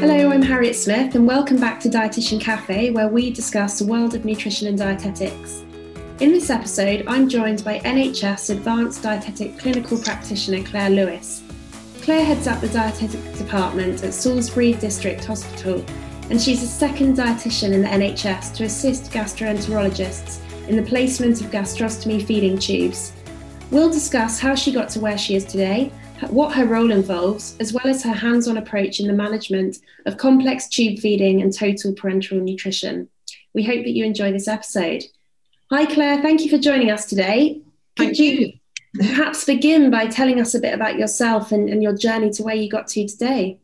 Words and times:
Hello, 0.00 0.30
I'm 0.30 0.42
Harriet 0.42 0.76
Smith, 0.76 1.16
and 1.16 1.26
welcome 1.26 1.58
back 1.58 1.80
to 1.80 1.88
Dietitian 1.88 2.40
Cafe, 2.40 2.90
where 2.92 3.08
we 3.08 3.32
discuss 3.32 3.80
the 3.80 3.84
world 3.84 4.14
of 4.14 4.24
nutrition 4.24 4.68
and 4.68 4.78
dietetics. 4.78 5.64
In 6.20 6.30
this 6.30 6.50
episode, 6.50 7.02
I'm 7.08 7.28
joined 7.28 7.64
by 7.64 7.80
NHS 7.80 8.50
Advanced 8.50 9.02
Dietetic 9.02 9.58
Clinical 9.58 9.98
Practitioner 9.98 10.62
Claire 10.62 10.90
Lewis. 10.90 11.42
Claire 12.00 12.24
heads 12.24 12.46
up 12.46 12.60
the 12.60 12.68
dietetic 12.68 13.36
department 13.36 14.04
at 14.04 14.14
Salisbury 14.14 14.74
District 14.74 15.24
Hospital, 15.24 15.84
and 16.30 16.40
she's 16.40 16.60
the 16.60 16.68
second 16.68 17.16
dietitian 17.16 17.72
in 17.72 17.82
the 17.82 17.88
NHS 17.88 18.54
to 18.54 18.64
assist 18.66 19.10
gastroenterologists 19.10 20.38
in 20.68 20.76
the 20.76 20.88
placement 20.88 21.40
of 21.40 21.48
gastrostomy 21.48 22.24
feeding 22.24 22.56
tubes. 22.56 23.14
We'll 23.72 23.90
discuss 23.90 24.38
how 24.38 24.54
she 24.54 24.70
got 24.70 24.90
to 24.90 25.00
where 25.00 25.18
she 25.18 25.34
is 25.34 25.44
today 25.44 25.90
what 26.30 26.54
her 26.54 26.66
role 26.66 26.90
involves, 26.90 27.56
as 27.60 27.72
well 27.72 27.86
as 27.86 28.02
her 28.02 28.12
hands 28.12 28.48
on 28.48 28.56
approach 28.56 29.00
in 29.00 29.06
the 29.06 29.12
management 29.12 29.78
of 30.06 30.16
complex 30.16 30.68
tube 30.68 30.98
feeding 30.98 31.42
and 31.42 31.52
total 31.52 31.92
parenteral 31.92 32.42
nutrition. 32.42 33.08
We 33.54 33.64
hope 33.64 33.84
that 33.84 33.94
you 33.94 34.04
enjoy 34.04 34.32
this 34.32 34.48
episode. 34.48 35.04
Hi, 35.70 35.86
Claire. 35.86 36.22
Thank 36.22 36.42
you 36.42 36.50
for 36.50 36.58
joining 36.58 36.90
us 36.90 37.06
today. 37.06 37.60
Could 37.96 38.16
Thank 38.16 38.18
you. 38.18 38.52
perhaps 38.94 39.44
begin 39.44 39.90
by 39.90 40.06
telling 40.06 40.40
us 40.40 40.54
a 40.54 40.60
bit 40.60 40.74
about 40.74 40.98
yourself 40.98 41.52
and, 41.52 41.68
and, 41.68 41.82
your 41.82 41.96
journey 41.96 42.30
to 42.30 42.42
where 42.42 42.54
you 42.54 42.70
got 42.70 42.88
to 42.88 43.06
today? 43.06 43.58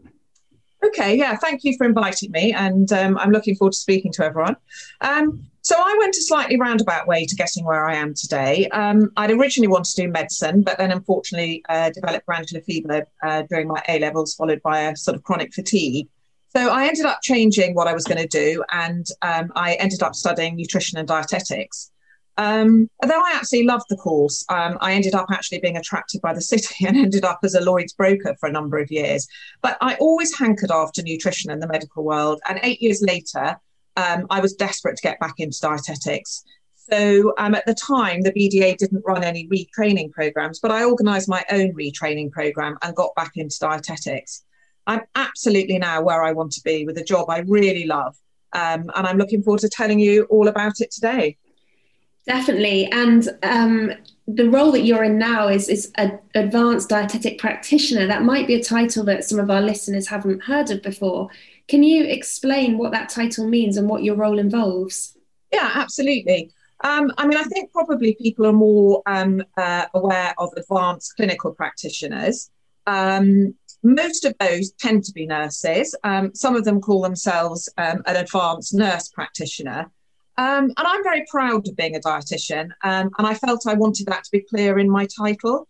Okay, 0.86 1.16
yeah, 1.16 1.36
thank 1.36 1.64
you 1.64 1.76
for 1.78 1.86
inviting 1.86 2.30
me, 2.30 2.52
and 2.52 2.92
um, 2.92 3.16
I'm 3.18 3.30
looking 3.30 3.54
forward 3.56 3.72
to 3.72 3.78
speaking 3.78 4.12
to 4.12 4.24
everyone. 4.24 4.56
Um, 5.00 5.46
so 5.62 5.76
I 5.78 5.96
went 5.98 6.14
a 6.14 6.22
slightly 6.22 6.60
roundabout 6.60 7.06
way 7.06 7.24
to 7.24 7.34
getting 7.36 7.64
where 7.64 7.86
I 7.86 7.94
am 7.94 8.12
today. 8.12 8.68
Um, 8.68 9.10
I'd 9.16 9.30
originally 9.30 9.68
wanted 9.68 9.94
to 9.94 10.02
do 10.02 10.08
medicine, 10.08 10.62
but 10.62 10.76
then 10.76 10.90
unfortunately 10.90 11.64
uh, 11.70 11.88
developed 11.90 12.26
glandular 12.26 12.62
fever 12.62 13.06
uh, 13.22 13.42
during 13.48 13.68
my 13.68 13.82
A 13.88 13.98
levels, 13.98 14.34
followed 14.34 14.60
by 14.62 14.80
a 14.80 14.96
sort 14.96 15.16
of 15.16 15.22
chronic 15.22 15.54
fatigue. 15.54 16.06
So 16.54 16.68
I 16.68 16.86
ended 16.86 17.06
up 17.06 17.20
changing 17.22 17.74
what 17.74 17.88
I 17.88 17.94
was 17.94 18.04
going 18.04 18.20
to 18.20 18.28
do, 18.28 18.62
and 18.70 19.06
um, 19.22 19.52
I 19.56 19.74
ended 19.74 20.02
up 20.02 20.14
studying 20.14 20.56
nutrition 20.56 20.98
and 20.98 21.08
dietetics. 21.08 21.90
Um, 22.36 22.90
although 23.02 23.20
I 23.20 23.32
actually 23.34 23.64
loved 23.64 23.86
the 23.88 23.96
course, 23.96 24.44
um, 24.48 24.76
I 24.80 24.92
ended 24.92 25.14
up 25.14 25.26
actually 25.30 25.60
being 25.60 25.76
attracted 25.76 26.20
by 26.20 26.34
the 26.34 26.40
city 26.40 26.74
and 26.86 26.96
ended 26.96 27.24
up 27.24 27.40
as 27.44 27.54
a 27.54 27.60
Lloyd's 27.60 27.92
broker 27.92 28.34
for 28.40 28.48
a 28.48 28.52
number 28.52 28.78
of 28.78 28.90
years. 28.90 29.26
But 29.62 29.76
I 29.80 29.94
always 29.96 30.36
hankered 30.36 30.70
after 30.70 31.02
nutrition 31.02 31.50
in 31.50 31.60
the 31.60 31.68
medical 31.68 32.04
world. 32.04 32.40
And 32.48 32.58
eight 32.62 32.82
years 32.82 33.02
later, 33.02 33.56
um, 33.96 34.26
I 34.30 34.40
was 34.40 34.54
desperate 34.54 34.96
to 34.96 35.02
get 35.02 35.20
back 35.20 35.34
into 35.38 35.58
dietetics. 35.60 36.42
So 36.90 37.32
um, 37.38 37.54
at 37.54 37.64
the 37.64 37.74
time, 37.74 38.22
the 38.22 38.32
BDA 38.32 38.76
didn't 38.76 39.04
run 39.06 39.24
any 39.24 39.48
retraining 39.48 40.10
programs, 40.10 40.60
but 40.60 40.70
I 40.70 40.84
organised 40.84 41.28
my 41.28 41.42
own 41.50 41.72
retraining 41.72 42.30
program 42.30 42.76
and 42.82 42.94
got 42.94 43.14
back 43.14 43.32
into 43.36 43.58
dietetics. 43.58 44.42
I'm 44.86 45.00
absolutely 45.14 45.78
now 45.78 46.02
where 46.02 46.22
I 46.22 46.32
want 46.32 46.52
to 46.52 46.60
be 46.62 46.84
with 46.84 46.98
a 46.98 47.04
job 47.04 47.30
I 47.30 47.38
really 47.38 47.86
love. 47.86 48.16
Um, 48.52 48.90
and 48.94 49.06
I'm 49.06 49.16
looking 49.16 49.42
forward 49.42 49.60
to 49.60 49.68
telling 49.68 49.98
you 49.98 50.24
all 50.24 50.48
about 50.48 50.80
it 50.80 50.90
today. 50.90 51.38
Definitely. 52.26 52.86
And 52.90 53.28
um, 53.42 53.92
the 54.26 54.48
role 54.48 54.72
that 54.72 54.84
you're 54.84 55.04
in 55.04 55.18
now 55.18 55.48
is, 55.48 55.68
is 55.68 55.92
an 55.96 56.18
advanced 56.34 56.88
dietetic 56.88 57.38
practitioner. 57.38 58.06
That 58.06 58.22
might 58.22 58.46
be 58.46 58.54
a 58.54 58.62
title 58.62 59.04
that 59.04 59.24
some 59.24 59.38
of 59.38 59.50
our 59.50 59.60
listeners 59.60 60.08
haven't 60.08 60.42
heard 60.42 60.70
of 60.70 60.82
before. 60.82 61.28
Can 61.68 61.82
you 61.82 62.04
explain 62.04 62.78
what 62.78 62.92
that 62.92 63.10
title 63.10 63.46
means 63.46 63.76
and 63.76 63.88
what 63.88 64.02
your 64.02 64.16
role 64.16 64.38
involves? 64.38 65.16
Yeah, 65.52 65.70
absolutely. 65.74 66.50
Um, 66.82 67.12
I 67.16 67.26
mean, 67.26 67.38
I 67.38 67.44
think 67.44 67.72
probably 67.72 68.14
people 68.14 68.46
are 68.46 68.52
more 68.52 69.02
um, 69.06 69.42
uh, 69.56 69.86
aware 69.94 70.34
of 70.38 70.50
advanced 70.56 71.14
clinical 71.16 71.52
practitioners. 71.52 72.50
Um, 72.86 73.54
most 73.82 74.24
of 74.24 74.34
those 74.40 74.72
tend 74.72 75.04
to 75.04 75.12
be 75.12 75.26
nurses. 75.26 75.94
Um, 76.04 76.34
some 76.34 76.56
of 76.56 76.64
them 76.64 76.80
call 76.80 77.02
themselves 77.02 77.68
um, 77.76 78.02
an 78.06 78.16
advanced 78.16 78.74
nurse 78.74 79.08
practitioner. 79.08 79.90
Um, 80.36 80.64
and 80.64 80.86
I'm 80.86 81.04
very 81.04 81.24
proud 81.30 81.68
of 81.68 81.76
being 81.76 81.96
a 81.96 82.00
dietitian, 82.00 82.70
and 82.82 83.12
I 83.18 83.34
felt 83.34 83.66
I 83.66 83.74
wanted 83.74 84.06
that 84.06 84.24
to 84.24 84.30
be 84.32 84.40
clear 84.40 84.78
in 84.78 84.90
my 84.90 85.06
title. 85.06 85.68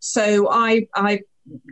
so 0.00 0.50
I, 0.50 0.86
I 0.94 1.20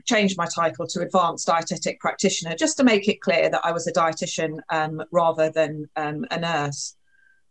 changed 0.05 0.37
my 0.37 0.47
title 0.47 0.87
to 0.87 1.01
advanced 1.01 1.47
dietetic 1.47 2.01
practitioner 2.01 2.55
just 2.55 2.77
to 2.77 2.85
make 2.85 3.09
it 3.09 3.21
clear 3.21 3.49
that 3.51 3.61
I 3.65 3.73
was 3.73 3.87
a 3.87 3.93
dietitian 3.93 4.59
um, 4.71 5.03
rather 5.11 5.51
than 5.51 5.89
um, 5.97 6.25
a 6.31 6.39
nurse. 6.39 6.97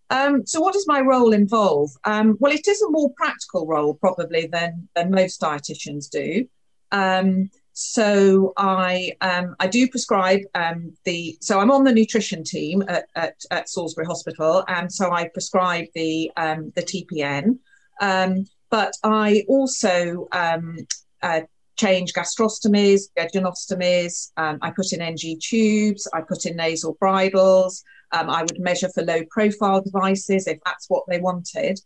Um, 0.09 0.45
so, 0.45 0.59
what 0.61 0.73
does 0.73 0.87
my 0.87 0.99
role 0.99 1.33
involve? 1.33 1.91
Um, 2.03 2.37
well, 2.39 2.51
it 2.51 2.67
is 2.67 2.81
a 2.81 2.89
more 2.89 3.11
practical 3.15 3.65
role 3.65 3.95
probably 3.95 4.47
than, 4.47 4.87
than 4.95 5.11
most 5.11 5.41
dietitians 5.41 6.09
do. 6.09 6.47
Um, 7.73 7.75
so, 7.75 8.53
I 8.57 9.11
um, 9.21 9.55
I 9.59 9.67
do 9.67 9.87
prescribe 9.87 10.41
the. 11.05 11.37
So, 11.41 11.59
I'm 11.59 11.71
on 11.71 11.83
the 11.83 11.93
nutrition 11.93 12.43
team 12.43 12.83
at, 12.87 13.05
at, 13.15 13.35
at, 13.51 13.69
Salisbury 13.69 14.05
Hospital, 14.05 14.63
and 14.67 14.91
so 14.91 15.11
I 15.11 15.27
prescribe 15.29 15.85
the 15.95 16.31
the 16.37 16.83
TPN. 16.83 17.57
but 18.69 18.93
I 19.03 19.43
also 19.47 20.27
uh, 20.31 21.41
change 21.75 22.13
gastrostomies, 22.13 23.03
jejunostomies. 23.17 24.31
Um, 24.37 24.59
I 24.61 24.71
put 24.71 24.93
in 24.93 25.01
NG 25.01 25.37
tubes. 25.41 26.07
I 26.13 26.21
put 26.21 26.45
in 26.45 26.55
nasal 26.55 26.95
bridles. 26.99 27.83
Um, 28.11 28.29
I 28.29 28.43
would 28.43 28.59
measure 28.59 28.89
for 28.89 29.03
low 29.03 29.21
profile 29.31 29.81
devices 29.81 30.47
if 30.47 30.59
that's 30.65 30.89
what 30.89 31.03
they 31.07 31.19
wanted. 31.19 31.79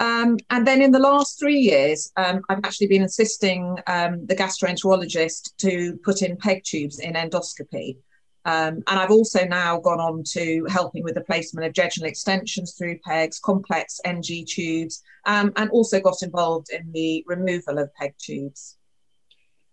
Um, 0.00 0.36
and 0.50 0.66
then 0.66 0.82
in 0.82 0.90
the 0.90 0.98
last 0.98 1.38
three 1.38 1.58
years, 1.58 2.10
um, 2.16 2.42
I've 2.48 2.64
actually 2.64 2.88
been 2.88 3.02
assisting 3.02 3.78
um, 3.86 4.26
the 4.26 4.34
gastroenterologist 4.34 5.56
to 5.58 5.98
put 6.04 6.22
in 6.22 6.36
PEG 6.36 6.64
tubes 6.64 6.98
in 6.98 7.14
endoscopy. 7.14 7.96
Um, 8.46 8.82
and 8.86 9.00
I've 9.00 9.10
also 9.10 9.44
now 9.46 9.78
gone 9.80 10.00
on 10.00 10.22
to 10.32 10.66
helping 10.68 11.02
with 11.02 11.14
the 11.14 11.22
placement 11.22 11.66
of 11.66 11.72
jejunal 11.72 12.04
extensions 12.04 12.74
through 12.76 12.98
PEGs, 12.98 13.40
complex 13.40 14.00
NG 14.04 14.44
tubes, 14.46 15.02
and 15.24 15.70
also 15.70 16.00
got 16.00 16.22
involved 16.22 16.68
in 16.70 16.92
the 16.92 17.24
removal 17.26 17.78
of 17.78 17.94
PEG 17.94 18.14
tubes. 18.18 18.76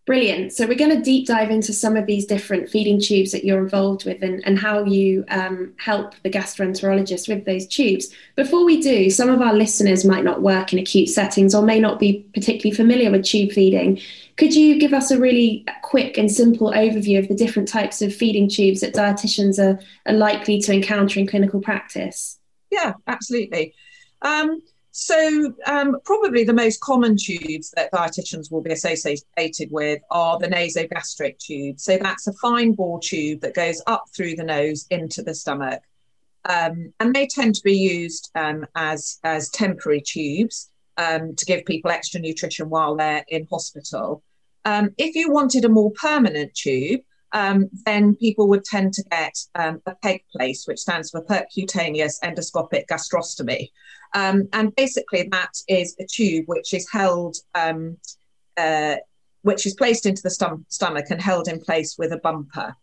Brilliant. 0.08 0.52
So 0.52 0.66
we're 0.66 0.74
going 0.74 0.98
to 0.98 1.04
deep 1.04 1.28
dive 1.28 1.52
into 1.52 1.74
some 1.74 1.96
of 1.96 2.08
these 2.08 2.26
different 2.26 2.70
feeding 2.70 3.00
tubes 3.00 3.32
that 3.32 3.46
you're 3.46 3.60
involved 3.60 4.04
with 4.04 4.24
and, 4.24 4.44
and 4.48 4.58
how 4.58 4.84
you 4.84 5.24
um, 5.30 5.74
help 5.78 6.16
the 6.24 6.30
gastroenterologist 6.30 7.30
with 7.30 7.46
those 7.46 7.68
tubes. 7.68 8.12
Before 8.36 8.66
we 8.66 8.82
do, 8.82 9.12
some 9.12 9.30
of 9.30 9.42
our 9.42 9.54
listeners 9.54 10.04
might 10.04 10.24
not 10.24 10.42
work 10.42 10.74
in 10.74 10.80
acute 10.80 11.10
settings 11.10 11.54
or 11.54 11.62
may 11.62 11.80
not 11.80 12.00
be 12.00 12.26
particularly 12.34 12.76
familiar 12.76 13.12
with 13.12 13.24
tube 13.24 13.52
feeding. 13.52 14.02
Could 14.38 14.56
you 14.56 14.80
give 14.80 14.92
us 14.94 15.12
a 15.12 15.20
really 15.20 15.66
quick 15.84 16.18
and 16.18 16.32
simple 16.32 16.72
overview 16.72 17.20
of 17.20 17.28
the 17.28 17.36
different 17.36 17.68
types 17.68 18.02
of 18.02 18.14
feeding 18.14 18.50
tubes 18.50 18.82
that 18.82 18.96
dietitians 18.96 19.60
are, 19.60 19.80
are 20.08 20.16
likely 20.16 20.60
to 20.62 20.74
encounter 20.74 21.20
in 21.20 21.28
clinical 21.28 21.62
practice? 21.62 22.40
Yeah, 22.72 22.94
absolutely. 23.06 23.76
Um, 24.24 24.64
so, 24.92 25.54
um, 25.68 25.98
probably 26.04 26.44
the 26.44 26.54
most 26.54 26.82
common 26.82 27.16
tubes 27.16 27.72
that 27.72 27.92
dietitians 27.94 28.52
will 28.52 28.62
be 28.62 28.74
associated 28.74 29.72
with 29.72 30.02
are 30.12 30.38
the 30.38 30.48
nasogastric 30.48 31.40
tube. 31.40 31.80
So, 31.80 31.98
that's 31.98 32.28
a 32.28 32.34
fine 32.34 32.74
bore 32.74 33.00
tube 33.00 33.40
that 33.42 33.54
goes 33.54 33.82
up 33.88 34.06
through 34.16 34.36
the 34.36 34.44
nose 34.44 34.86
into 34.90 35.24
the 35.24 35.34
stomach. 35.34 35.82
Um, 36.44 36.94
and 37.00 37.14
they 37.14 37.28
tend 37.28 37.56
to 37.56 37.64
be 37.64 37.78
used 37.78 38.32
um, 38.36 38.66
as, 38.76 39.20
as 39.24 39.50
temporary 39.50 40.02
tubes 40.02 40.70
um, 40.98 41.36
to 41.36 41.46
give 41.46 41.66
people 41.66 41.92
extra 41.92 42.20
nutrition 42.20 42.70
while 42.70 42.96
they're 42.96 43.24
in 43.30 43.48
hospital. 43.50 44.24
Um, 44.66 44.90
if 44.98 45.16
you 45.16 45.32
wanted 45.32 45.66
a 45.66 45.70
more 45.70 45.92
permanent 45.92 46.54
tube, 46.54 47.02
um, 47.34 47.70
then 47.86 48.16
people 48.16 48.48
would 48.50 48.66
tend 48.66 48.94
to 48.94 49.04
get 49.04 49.38
um, 49.56 49.82
a 49.86 49.96
PEG 49.96 50.24
place, 50.32 50.66
which 50.66 50.80
stands 50.80 51.12
for 51.12 51.24
percutaneous 51.24 52.20
endoscopic 52.24 52.86
gastrostomy. 52.88 53.72
Um, 54.14 54.50
and 54.54 54.76
basically, 54.76 55.28
that 55.32 55.54
is 55.68 55.96
a 56.00 56.06
tube 56.06 56.46
which 56.48 56.74
is 56.74 56.90
held, 56.92 57.38
um, 57.56 57.98
uh, 58.58 58.98
which 59.44 59.66
is 59.66 59.74
placed 59.76 60.06
into 60.06 60.22
the 60.22 60.30
stom- 60.30 60.66
stomach 60.70 61.06
and 61.10 61.22
held 61.22 61.48
in 61.48 61.60
place 61.60 61.98
with 61.98 62.12
a 62.12 62.18
bumper. 62.18 62.76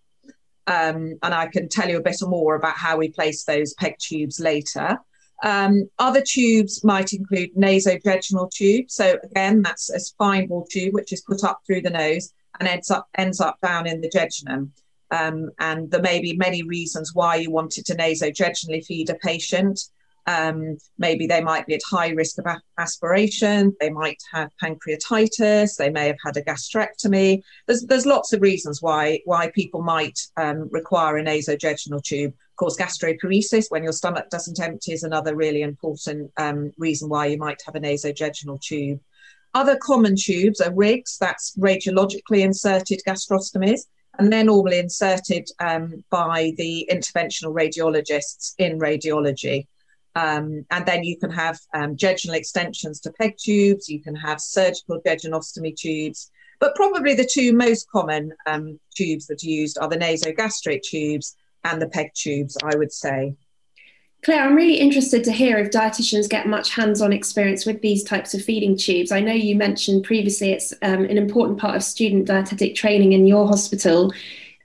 Um, 0.66 1.18
and 1.22 1.34
I 1.34 1.46
can 1.48 1.68
tell 1.68 1.88
you 1.88 1.98
a 1.98 2.02
bit 2.02 2.16
more 2.22 2.54
about 2.54 2.76
how 2.76 2.96
we 2.96 3.08
place 3.08 3.44
those 3.44 3.74
PEG 3.74 3.98
tubes 3.98 4.40
later. 4.40 4.98
Um, 5.42 5.88
other 5.98 6.22
tubes 6.22 6.82
might 6.82 7.12
include 7.12 7.54
nasojejunal 7.54 8.50
tube. 8.50 8.90
So 8.90 9.18
again, 9.22 9.62
that's 9.62 9.88
a 9.90 10.00
fine 10.18 10.48
bore 10.48 10.66
tube 10.70 10.94
which 10.94 11.12
is 11.12 11.20
put 11.20 11.44
up 11.44 11.60
through 11.66 11.82
the 11.82 11.90
nose 11.90 12.32
and 12.58 12.68
ends 12.68 12.90
up 12.90 13.08
ends 13.16 13.40
up 13.40 13.58
down 13.62 13.86
in 13.86 14.00
the 14.00 14.10
jejunum. 14.10 14.70
Um, 15.10 15.50
and 15.58 15.90
there 15.90 16.02
may 16.02 16.20
be 16.20 16.36
many 16.36 16.62
reasons 16.62 17.14
why 17.14 17.36
you 17.36 17.50
wanted 17.50 17.86
to 17.86 17.94
nasojejunally 17.94 18.84
feed 18.84 19.10
a 19.10 19.14
patient. 19.14 19.80
Um, 20.26 20.76
maybe 20.98 21.26
they 21.26 21.40
might 21.40 21.66
be 21.66 21.74
at 21.74 21.80
high 21.90 22.10
risk 22.10 22.36
of 22.38 22.46
aspiration. 22.76 23.74
They 23.80 23.88
might 23.88 24.22
have 24.30 24.50
pancreatitis. 24.62 25.76
They 25.76 25.88
may 25.88 26.06
have 26.06 26.18
had 26.22 26.36
a 26.36 26.42
gastrectomy. 26.42 27.42
There's, 27.66 27.86
there's 27.86 28.04
lots 28.04 28.34
of 28.34 28.42
reasons 28.42 28.82
why 28.82 29.20
why 29.24 29.50
people 29.54 29.80
might 29.80 30.20
um, 30.36 30.68
require 30.70 31.16
a 31.16 31.24
nasojejunal 31.24 32.02
tube. 32.04 32.34
Of 32.34 32.56
course, 32.56 32.76
gastroparesis, 32.76 33.70
when 33.70 33.82
your 33.82 33.92
stomach 33.92 34.28
doesn't 34.28 34.60
empty, 34.60 34.92
is 34.92 35.02
another 35.02 35.34
really 35.34 35.62
important 35.62 36.30
um, 36.36 36.72
reason 36.76 37.08
why 37.08 37.26
you 37.26 37.38
might 37.38 37.62
have 37.64 37.76
a 37.76 37.80
nasojejunal 37.80 38.60
tube. 38.60 39.00
Other 39.54 39.76
common 39.76 40.14
tubes 40.16 40.60
are 40.60 40.72
RIGs, 40.72 41.18
that's 41.18 41.56
radiologically 41.56 42.40
inserted 42.40 43.00
gastrostomies, 43.06 43.82
and 44.18 44.32
they're 44.32 44.44
normally 44.44 44.78
inserted 44.78 45.48
um, 45.60 46.04
by 46.10 46.52
the 46.56 46.88
interventional 46.92 47.54
radiologists 47.54 48.54
in 48.58 48.78
radiology. 48.78 49.66
Um, 50.14 50.66
and 50.70 50.84
then 50.84 51.04
you 51.04 51.16
can 51.16 51.30
have 51.30 51.58
um, 51.74 51.96
jejunal 51.96 52.34
extensions 52.34 53.00
to 53.00 53.12
PEG 53.12 53.36
tubes, 53.38 53.88
you 53.88 54.00
can 54.00 54.16
have 54.16 54.40
surgical 54.40 55.00
jejunostomy 55.06 55.76
tubes, 55.76 56.30
but 56.58 56.74
probably 56.74 57.14
the 57.14 57.28
two 57.30 57.52
most 57.52 57.88
common 57.90 58.32
um, 58.46 58.80
tubes 58.94 59.26
that 59.26 59.44
are 59.44 59.46
used 59.46 59.78
are 59.78 59.88
the 59.88 59.96
nasogastric 59.96 60.82
tubes 60.82 61.36
and 61.64 61.80
the 61.80 61.88
PEG 61.88 62.12
tubes, 62.14 62.56
I 62.62 62.76
would 62.76 62.92
say. 62.92 63.34
Claire, 64.24 64.42
I'm 64.42 64.56
really 64.56 64.78
interested 64.78 65.22
to 65.24 65.32
hear 65.32 65.58
if 65.58 65.70
dietitians 65.70 66.28
get 66.28 66.48
much 66.48 66.70
hands 66.70 67.00
on 67.00 67.12
experience 67.12 67.64
with 67.64 67.80
these 67.82 68.02
types 68.02 68.34
of 68.34 68.42
feeding 68.42 68.76
tubes. 68.76 69.12
I 69.12 69.20
know 69.20 69.32
you 69.32 69.54
mentioned 69.54 70.04
previously 70.04 70.50
it's 70.50 70.72
um, 70.82 71.04
an 71.04 71.16
important 71.16 71.58
part 71.58 71.76
of 71.76 71.84
student 71.84 72.26
dietetic 72.26 72.74
training 72.74 73.12
in 73.12 73.26
your 73.26 73.46
hospital. 73.46 74.12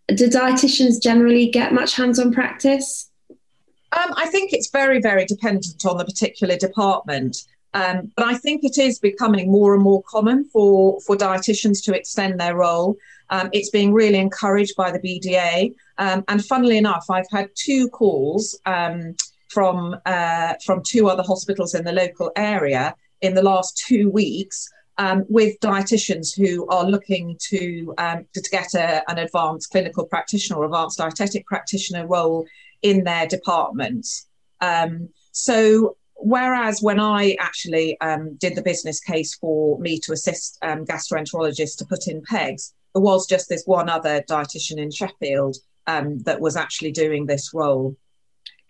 Do 0.08 0.28
dietitians 0.28 1.02
generally 1.02 1.50
get 1.50 1.72
much 1.72 1.96
hands 1.96 2.20
on 2.20 2.34
practice? 2.34 3.10
Um, 3.30 4.14
I 4.18 4.26
think 4.28 4.54
it's 4.54 4.72
very, 4.72 5.00
very 5.00 5.26
dependent 5.26 5.86
on 5.86 5.98
the 5.98 6.06
particular 6.06 6.58
department. 6.58 7.38
Um, 7.76 8.12
but 8.16 8.26
I 8.26 8.36
think 8.36 8.64
it 8.64 8.78
is 8.78 9.00
becoming 9.00 9.52
more 9.52 9.74
and 9.76 9.84
more 9.84 10.04
common 10.04 10.46
for, 10.46 11.00
for 11.02 11.16
dietitians 11.16 11.84
to 11.86 11.96
extend 11.96 12.40
their 12.40 12.56
role. 12.56 12.98
Um, 13.30 13.50
it's 13.54 13.70
being 13.70 13.94
really 13.94 14.18
encouraged 14.18 14.76
by 14.76 14.92
the 14.92 15.00
BDA. 15.00 15.74
Um, 16.00 16.24
and 16.28 16.44
funnily 16.44 16.78
enough, 16.78 17.06
I've 17.10 17.30
had 17.32 17.50
two 17.56 17.88
calls 17.90 18.60
um, 18.66 19.16
from 19.54 19.96
uh, 20.06 20.54
from 20.66 20.82
two 20.86 21.08
other 21.10 21.24
hospitals 21.24 21.76
in 21.76 21.84
the 21.84 21.92
local 21.92 22.32
area 22.36 22.96
in 23.22 23.34
the 23.34 23.44
last 23.44 23.78
two 23.88 24.10
weeks 24.10 24.70
um, 24.98 25.26
with 25.30 25.60
dietitians 25.60 26.36
who 26.36 26.68
are 26.68 26.86
looking 26.86 27.38
to 27.40 27.94
um, 27.98 28.26
to 28.34 28.42
get 28.52 28.74
a, 28.74 29.10
an 29.10 29.18
advanced 29.20 29.72
clinical 29.72 30.06
practitioner 30.06 30.60
or 30.60 30.66
advanced 30.66 30.98
dietetic 30.98 31.46
practitioner 31.46 32.08
role 32.08 32.46
in 32.82 33.04
their 33.04 33.28
departments. 33.28 34.28
Um, 34.62 35.10
so 35.32 35.98
whereas 36.16 36.82
when 36.82 37.00
I 37.00 37.36
actually 37.40 38.00
um, 38.02 38.36
did 38.36 38.56
the 38.56 38.62
business 38.62 39.00
case 39.00 39.36
for 39.36 39.80
me 39.80 40.00
to 40.00 40.14
assist 40.14 40.58
um, 40.62 40.86
gastroenterologists 40.86 41.78
to 41.78 41.86
put 41.86 42.08
in 42.08 42.22
pegs, 42.22 42.74
there 42.94 43.02
was 43.02 43.28
just 43.28 43.50
this 43.50 43.64
one 43.66 43.90
other 43.90 44.22
dietitian 44.30 44.78
in 44.78 44.92
Sheffield 44.92 45.58
um, 45.88 46.20
that 46.20 46.40
was 46.40 46.56
actually 46.56 46.92
doing 46.92 47.26
this 47.26 47.52
role. 47.54 47.96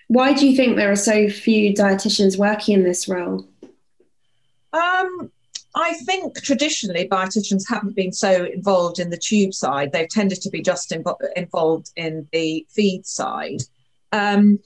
Why 0.08 0.34
do 0.34 0.48
you 0.48 0.56
think 0.56 0.76
there 0.76 0.92
are 0.92 0.96
so 0.96 1.30
few 1.30 1.74
dietitians 1.74 2.38
working 2.38 2.76
in 2.76 2.84
this 2.84 3.08
role? 3.08 3.48
Um, 4.74 5.32
I 5.76 5.94
think 6.06 6.42
traditionally 6.42 7.08
dietitians 7.08 7.64
haven't 7.68 7.96
been 7.96 8.12
so 8.12 8.46
involved 8.46 9.00
in 9.00 9.10
the 9.10 9.18
tube 9.18 9.54
side. 9.54 9.92
They've 9.92 10.10
tended 10.10 10.42
to 10.42 10.50
be 10.50 10.62
just 10.62 10.92
invo- 10.92 11.18
involved 11.36 11.92
in 11.96 12.28
the 12.32 12.66
feed 12.70 13.06
side. 13.06 13.62
Um, 14.12 14.60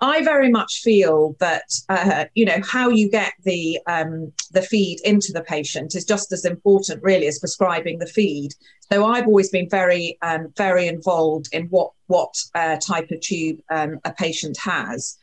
I 0.00 0.22
very 0.22 0.48
much 0.48 0.80
feel 0.82 1.34
that 1.40 1.64
uh, 1.88 2.26
you 2.34 2.44
know 2.44 2.60
how 2.64 2.88
you 2.88 3.10
get 3.10 3.32
the 3.42 3.80
um, 3.86 4.32
the 4.52 4.62
feed 4.62 5.00
into 5.04 5.32
the 5.32 5.42
patient 5.42 5.94
is 5.96 6.04
just 6.04 6.32
as 6.32 6.44
important, 6.44 7.02
really, 7.02 7.26
as 7.26 7.40
prescribing 7.40 7.98
the 7.98 8.06
feed. 8.06 8.52
So 8.92 9.04
I've 9.04 9.26
always 9.26 9.50
been 9.50 9.68
very 9.68 10.16
um, 10.22 10.52
very 10.56 10.86
involved 10.86 11.48
in 11.52 11.66
what 11.66 11.90
what 12.06 12.34
uh, 12.54 12.76
type 12.76 13.10
of 13.10 13.20
tube 13.20 13.58
um, 13.70 13.98
a 14.04 14.12
patient 14.12 14.56
has. 14.58 15.18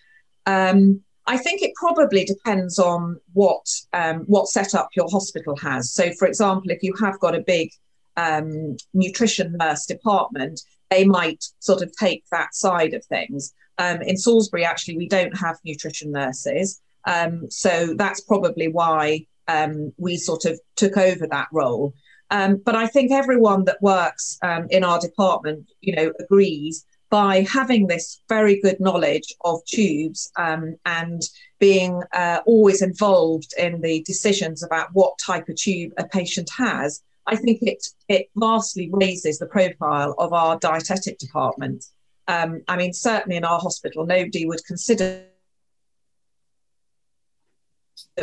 Um, 0.45 1.01
I 1.27 1.37
think 1.37 1.61
it 1.61 1.73
probably 1.75 2.23
depends 2.25 2.77
on 2.77 3.19
what 3.33 3.65
um, 3.93 4.25
what 4.27 4.47
setup 4.47 4.89
your 4.95 5.09
hospital 5.09 5.55
has. 5.57 5.91
So, 5.91 6.11
for 6.13 6.27
example, 6.27 6.69
if 6.71 6.83
you 6.83 6.93
have 6.99 7.19
got 7.19 7.33
a 7.33 7.41
big 7.41 7.71
um, 8.17 8.75
nutrition 8.93 9.55
nurse 9.57 9.85
department, 9.85 10.61
they 10.89 11.05
might 11.05 11.45
sort 11.59 11.81
of 11.81 11.91
take 11.97 12.23
that 12.31 12.53
side 12.53 12.93
of 12.93 13.03
things. 13.05 13.53
Um, 13.77 14.01
in 14.01 14.17
Salisbury, 14.17 14.65
actually, 14.65 14.97
we 14.97 15.07
don't 15.07 15.37
have 15.37 15.57
nutrition 15.63 16.11
nurses. 16.11 16.81
Um, 17.05 17.49
so 17.49 17.93
that's 17.97 18.21
probably 18.21 18.67
why 18.67 19.25
um, 19.47 19.93
we 19.97 20.17
sort 20.17 20.45
of 20.45 20.59
took 20.75 20.97
over 20.97 21.27
that 21.27 21.47
role. 21.51 21.93
Um, 22.31 22.61
but 22.65 22.75
I 22.75 22.87
think 22.87 23.11
everyone 23.11 23.65
that 23.65 23.81
works 23.81 24.39
um, 24.41 24.67
in 24.69 24.83
our 24.83 24.99
department, 24.99 25.69
you 25.81 25.95
know, 25.95 26.11
agrees 26.19 26.85
by 27.09 27.45
having 27.49 27.87
this 27.87 28.21
very 28.27 28.59
good 28.61 28.79
knowledge 28.79 29.33
of 29.41 29.63
tubes 29.65 30.31
um, 30.37 30.75
and 30.85 31.21
being 31.59 32.01
uh, 32.13 32.39
always 32.45 32.81
involved 32.81 33.53
in 33.57 33.79
the 33.81 34.01
decisions 34.03 34.63
about 34.63 34.89
what 34.93 35.17
type 35.19 35.47
of 35.47 35.55
tube 35.55 35.93
a 35.97 36.07
patient 36.07 36.49
has, 36.57 37.01
I 37.27 37.35
think 37.35 37.59
it 37.61 37.87
it 38.07 38.29
vastly 38.35 38.89
raises 38.91 39.39
the 39.39 39.47
profile 39.47 40.13
of 40.17 40.33
our 40.33 40.59
dietetic 40.59 41.17
department. 41.17 41.85
Um, 42.27 42.63
I 42.67 42.75
mean, 42.77 42.93
certainly 42.93 43.37
in 43.37 43.45
our 43.45 43.59
hospital, 43.59 44.05
nobody 44.05 44.45
would 44.45 44.63
consider 44.65 45.23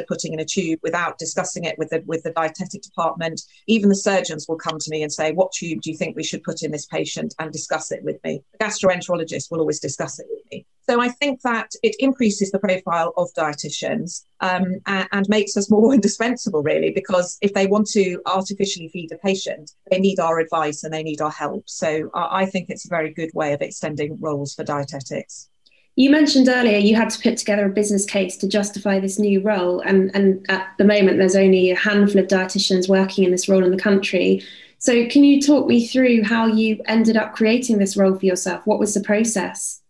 putting 0.09 0.33
in 0.33 0.41
a 0.41 0.45
tube 0.45 0.81
without 0.83 1.19
discussing 1.19 1.65
it 1.65 1.79
with 1.79 1.91
the 1.91 2.03
with 2.07 2.23
the 2.23 2.33
dietetic 2.33 2.83
department. 2.83 3.43
Even 3.67 3.89
the 3.89 3.95
surgeons 3.95 4.47
will 4.49 4.57
come 4.57 4.79
to 4.79 4.91
me 4.91 5.03
and 5.03 5.13
say, 5.13 5.33
"What 5.33 5.53
tube 5.53 5.83
do 5.83 5.91
you 5.91 5.97
think 5.97 6.17
we 6.17 6.25
should 6.25 6.43
put 6.43 6.63
in 6.63 6.71
this 6.71 6.87
patient?" 6.87 7.35
and 7.39 7.53
discuss 7.53 7.93
it 7.93 8.03
with 8.03 8.23
me. 8.25 8.43
The 8.53 8.65
gastroenterologist 8.65 9.51
will 9.51 9.61
always 9.61 9.81
discuss 9.81 10.19
it 10.19 10.27
with 10.31 10.43
me. 10.51 10.67
So 10.89 11.01
I 11.01 11.09
think 11.09 11.43
that 11.43 11.71
it 11.83 11.95
increases 11.99 12.51
the 12.51 12.59
profile 12.59 13.13
of 13.17 13.29
dietitians 13.39 14.25
um, 14.41 14.81
and, 14.87 15.09
and, 15.13 15.29
makes 15.29 15.57
us 15.57 15.71
more 15.71 15.95
indispensable, 15.99 16.63
really, 16.63 16.91
because 16.91 17.39
if 17.41 17.55
they 17.55 17.67
want 17.67 17.87
to 17.91 18.21
artificially 18.27 18.89
feed 18.89 19.13
a 19.13 19.19
patient, 19.19 19.71
they 19.91 20.01
need 20.01 20.19
our 20.19 20.41
advice 20.41 20.83
and 20.83 20.93
they 20.93 21.05
need 21.05 21.21
our 21.21 21.31
help. 21.31 21.69
So 21.69 22.11
I, 22.15 22.43
I 22.43 22.47
think 22.47 22.69
it's 22.69 22.85
a 22.85 22.89
very 22.89 23.13
good 23.13 23.31
way 23.33 23.53
of 23.53 23.63
extending 23.63 24.19
roles 24.21 24.55
for 24.55 24.65
dietetics. 24.65 25.49
You 25.95 26.11
mentioned 26.11 26.49
earlier 26.49 26.79
you 26.79 26.97
had 26.97 27.11
to 27.11 27.21
put 27.21 27.37
together 27.37 27.67
a 27.67 27.71
business 27.71 28.07
case 28.07 28.37
to 28.39 28.49
justify 28.49 28.99
this 28.99 29.19
new 29.19 29.41
role, 29.41 29.81
and, 29.81 30.11
and 30.15 30.45
at 30.49 30.69
the 30.79 30.85
moment 30.85 31.19
there's 31.19 31.37
only 31.37 31.71
a 31.71 31.77
handful 31.77 32.21
of 32.21 32.29
dietitians 32.29 32.89
working 32.89 33.25
in 33.25 33.31
this 33.31 33.49
role 33.49 33.65
in 33.65 33.71
the 33.71 33.77
country. 33.77 34.43
So, 34.79 35.07
can 35.07 35.23
you 35.23 35.41
talk 35.41 35.67
me 35.67 35.87
through 35.87 36.25
how 36.25 36.47
you 36.47 36.81
ended 36.87 37.17
up 37.17 37.35
creating 37.35 37.79
this 37.79 37.97
role 37.97 38.15
for 38.15 38.25
yourself? 38.25 38.67
What 38.67 38.79
was 38.79 38.95
the 38.95 39.03
process? 39.03 39.83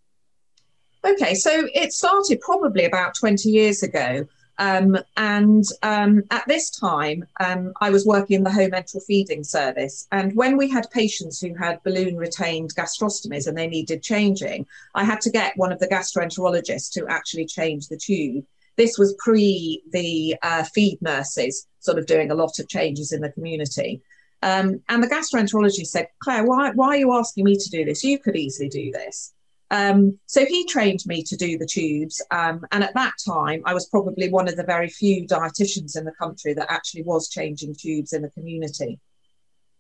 Okay, 1.04 1.34
so 1.34 1.68
it 1.72 1.92
started 1.92 2.40
probably 2.40 2.84
about 2.84 3.14
20 3.14 3.48
years 3.48 3.82
ago. 3.82 4.26
Um, 4.58 4.98
and 5.16 5.64
um, 5.82 6.22
at 6.30 6.46
this 6.46 6.70
time, 6.70 7.26
um, 7.40 7.72
I 7.80 7.90
was 7.90 8.06
working 8.06 8.36
in 8.36 8.44
the 8.44 8.52
home 8.52 8.72
enteral 8.72 9.04
feeding 9.04 9.44
service. 9.44 10.06
And 10.12 10.34
when 10.36 10.56
we 10.56 10.68
had 10.68 10.90
patients 10.90 11.40
who 11.40 11.54
had 11.54 11.82
balloon 11.82 12.16
retained 12.16 12.74
gastrostomies 12.74 13.46
and 13.46 13.56
they 13.56 13.66
needed 13.66 14.02
changing, 14.02 14.66
I 14.94 15.04
had 15.04 15.20
to 15.22 15.30
get 15.30 15.56
one 15.56 15.72
of 15.72 15.78
the 15.78 15.88
gastroenterologists 15.88 16.92
to 16.92 17.06
actually 17.08 17.46
change 17.46 17.88
the 17.88 17.96
tube. 17.96 18.44
This 18.76 18.98
was 18.98 19.14
pre 19.18 19.82
the 19.92 20.36
uh, 20.42 20.64
feed 20.64 21.00
nurses 21.02 21.66
sort 21.80 21.98
of 21.98 22.06
doing 22.06 22.30
a 22.30 22.34
lot 22.34 22.58
of 22.58 22.68
changes 22.68 23.12
in 23.12 23.20
the 23.20 23.32
community. 23.32 24.02
Um, 24.42 24.80
and 24.88 25.02
the 25.02 25.08
gastroenterologist 25.08 25.86
said, 25.86 26.08
Claire, 26.18 26.44
why, 26.44 26.72
why 26.72 26.88
are 26.88 26.96
you 26.96 27.12
asking 27.12 27.44
me 27.44 27.56
to 27.56 27.70
do 27.70 27.84
this? 27.84 28.02
You 28.02 28.18
could 28.18 28.36
easily 28.36 28.68
do 28.68 28.90
this. 28.90 29.32
Um, 29.72 30.18
so 30.26 30.44
he 30.44 30.66
trained 30.66 31.00
me 31.06 31.22
to 31.22 31.34
do 31.34 31.56
the 31.56 31.66
tubes. 31.66 32.22
Um, 32.30 32.64
and 32.72 32.84
at 32.84 32.92
that 32.92 33.14
time, 33.26 33.62
I 33.64 33.72
was 33.72 33.88
probably 33.88 34.28
one 34.28 34.46
of 34.46 34.56
the 34.56 34.64
very 34.64 34.88
few 34.88 35.26
dietitians 35.26 35.96
in 35.96 36.04
the 36.04 36.12
country 36.12 36.52
that 36.52 36.70
actually 36.70 37.04
was 37.04 37.30
changing 37.30 37.74
tubes 37.74 38.12
in 38.12 38.20
the 38.20 38.30
community. 38.30 39.00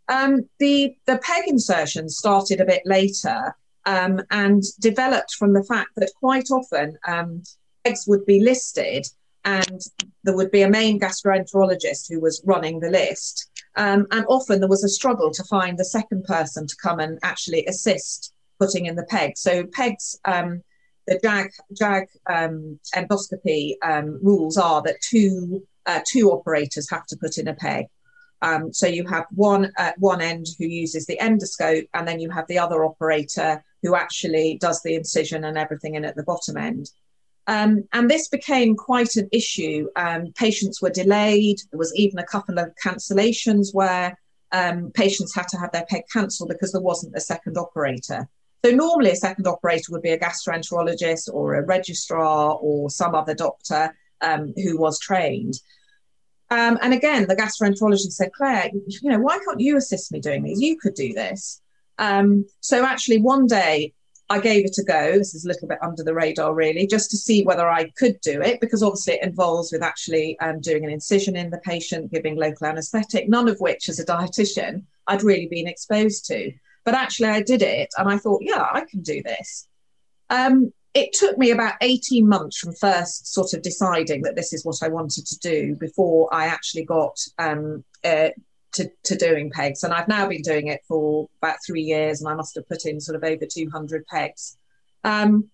Um, 0.08 0.48
the, 0.58 0.96
the 1.06 1.18
PEG 1.18 1.46
insertion 1.46 2.08
started 2.08 2.60
a 2.60 2.64
bit 2.64 2.82
later 2.86 3.54
um, 3.84 4.22
and 4.30 4.62
developed 4.80 5.34
from 5.34 5.52
the 5.52 5.64
fact 5.64 5.90
that 5.96 6.10
quite 6.18 6.50
often 6.50 6.96
um, 7.06 7.42
PEGs 7.84 8.08
would 8.08 8.24
be 8.24 8.40
listed 8.40 9.06
and 9.44 9.82
there 10.24 10.36
would 10.36 10.50
be 10.50 10.62
a 10.62 10.70
main 10.70 10.98
gastroenterologist 10.98 12.08
who 12.08 12.18
was 12.18 12.42
running 12.46 12.80
the 12.80 12.90
list. 12.90 13.50
Um, 13.76 14.06
and 14.10 14.24
often 14.28 14.60
there 14.60 14.68
was 14.70 14.84
a 14.84 14.88
struggle 14.88 15.30
to 15.32 15.44
find 15.44 15.78
the 15.78 15.84
second 15.84 16.24
person 16.24 16.66
to 16.66 16.76
come 16.82 16.98
and 16.98 17.18
actually 17.22 17.66
assist 17.66 18.31
putting 18.62 18.86
in 18.86 18.96
the 18.96 19.04
peg. 19.14 19.32
So 19.36 19.64
pegs, 19.66 20.18
um, 20.24 20.62
the 21.08 21.18
JAG, 21.22 21.50
JAG 21.76 22.04
um, 22.30 22.78
endoscopy 22.94 23.74
um, 23.82 24.20
rules 24.22 24.56
are 24.56 24.82
that 24.82 25.00
two 25.00 25.66
uh, 25.86 26.00
two 26.06 26.30
operators 26.30 26.88
have 26.90 27.06
to 27.06 27.16
put 27.16 27.38
in 27.38 27.48
a 27.48 27.54
peg. 27.54 27.86
Um, 28.40 28.72
so 28.72 28.86
you 28.86 29.04
have 29.06 29.26
one 29.30 29.72
at 29.78 29.98
one 29.98 30.20
end 30.20 30.46
who 30.58 30.66
uses 30.66 31.06
the 31.06 31.18
endoscope, 31.20 31.88
and 31.94 32.06
then 32.06 32.20
you 32.20 32.30
have 32.30 32.46
the 32.48 32.58
other 32.58 32.84
operator 32.84 33.64
who 33.82 33.96
actually 33.96 34.58
does 34.60 34.80
the 34.82 34.94
incision 34.94 35.44
and 35.44 35.58
everything 35.58 35.96
in 35.96 36.04
at 36.04 36.14
the 36.14 36.22
bottom 36.22 36.56
end. 36.56 36.90
Um, 37.48 37.82
and 37.92 38.08
this 38.08 38.28
became 38.28 38.76
quite 38.76 39.16
an 39.16 39.28
issue. 39.32 39.88
Um, 39.96 40.32
patients 40.36 40.80
were 40.80 40.90
delayed. 40.90 41.58
There 41.70 41.78
was 41.78 41.94
even 41.96 42.20
a 42.20 42.26
couple 42.34 42.60
of 42.60 42.72
cancellations 42.84 43.74
where 43.74 44.16
um, 44.52 44.92
patients 44.92 45.34
had 45.34 45.48
to 45.48 45.58
have 45.58 45.72
their 45.72 45.86
peg 45.86 46.02
cancelled 46.12 46.50
because 46.50 46.72
there 46.72 46.80
wasn't 46.80 47.16
a 47.16 47.20
second 47.20 47.56
operator. 47.58 48.28
So 48.64 48.70
normally 48.70 49.10
a 49.10 49.16
second 49.16 49.46
operator 49.46 49.90
would 49.90 50.02
be 50.02 50.10
a 50.10 50.18
gastroenterologist 50.18 51.28
or 51.32 51.54
a 51.54 51.64
registrar 51.64 52.56
or 52.60 52.90
some 52.90 53.14
other 53.14 53.34
doctor 53.34 53.96
um, 54.20 54.54
who 54.56 54.78
was 54.78 55.00
trained. 55.00 55.54
Um, 56.50 56.78
and 56.82 56.92
again, 56.92 57.26
the 57.26 57.34
gastroenterologist 57.34 58.12
said, 58.12 58.32
Claire, 58.32 58.70
you 58.72 59.10
know, 59.10 59.18
why 59.18 59.38
can't 59.38 59.60
you 59.60 59.76
assist 59.76 60.12
me 60.12 60.20
doing 60.20 60.42
these? 60.42 60.60
You 60.60 60.78
could 60.78 60.94
do 60.94 61.12
this. 61.12 61.60
Um, 61.98 62.46
so 62.60 62.84
actually, 62.84 63.20
one 63.20 63.46
day 63.46 63.94
I 64.28 64.38
gave 64.38 64.64
it 64.64 64.78
a 64.78 64.84
go. 64.84 65.18
This 65.18 65.34
is 65.34 65.44
a 65.44 65.48
little 65.48 65.66
bit 65.66 65.82
under 65.82 66.04
the 66.04 66.14
radar, 66.14 66.54
really, 66.54 66.86
just 66.86 67.10
to 67.10 67.16
see 67.16 67.42
whether 67.42 67.68
I 67.68 67.90
could 67.96 68.20
do 68.20 68.40
it, 68.42 68.60
because 68.60 68.82
obviously 68.82 69.14
it 69.14 69.24
involves 69.24 69.72
with 69.72 69.82
actually 69.82 70.38
um, 70.40 70.60
doing 70.60 70.84
an 70.84 70.90
incision 70.90 71.36
in 71.36 71.50
the 71.50 71.58
patient, 71.58 72.12
giving 72.12 72.36
local 72.36 72.66
anaesthetic, 72.66 73.28
none 73.28 73.48
of 73.48 73.58
which, 73.60 73.88
as 73.88 73.98
a 73.98 74.06
dietitian, 74.06 74.84
I'd 75.06 75.22
really 75.22 75.48
been 75.48 75.66
exposed 75.66 76.26
to. 76.26 76.52
But 76.84 76.94
actually, 76.94 77.28
I 77.28 77.42
did 77.42 77.62
it, 77.62 77.88
and 77.96 78.08
I 78.08 78.18
thought, 78.18 78.42
yeah, 78.42 78.66
I 78.72 78.84
can 78.84 79.02
do 79.02 79.22
this. 79.22 79.68
Um, 80.30 80.72
it 80.94 81.12
took 81.12 81.38
me 81.38 81.50
about 81.50 81.74
18 81.80 82.28
months 82.28 82.58
from 82.58 82.74
first 82.74 83.32
sort 83.32 83.54
of 83.54 83.62
deciding 83.62 84.22
that 84.22 84.36
this 84.36 84.52
is 84.52 84.64
what 84.64 84.82
I 84.82 84.88
wanted 84.88 85.26
to 85.26 85.38
do 85.38 85.74
before 85.76 86.32
I 86.32 86.46
actually 86.46 86.84
got 86.84 87.18
um, 87.38 87.84
uh, 88.04 88.28
to, 88.72 88.90
to 89.04 89.16
doing 89.16 89.50
pegs. 89.50 89.84
And 89.84 89.92
I've 89.92 90.08
now 90.08 90.28
been 90.28 90.42
doing 90.42 90.66
it 90.66 90.82
for 90.86 91.28
about 91.40 91.56
three 91.66 91.82
years, 91.82 92.20
and 92.20 92.28
I 92.28 92.34
must 92.34 92.54
have 92.56 92.68
put 92.68 92.84
in 92.84 93.00
sort 93.00 93.16
of 93.16 93.24
over 93.24 93.46
200 93.46 94.06
pegs. 94.06 94.58
Um, 95.04 95.50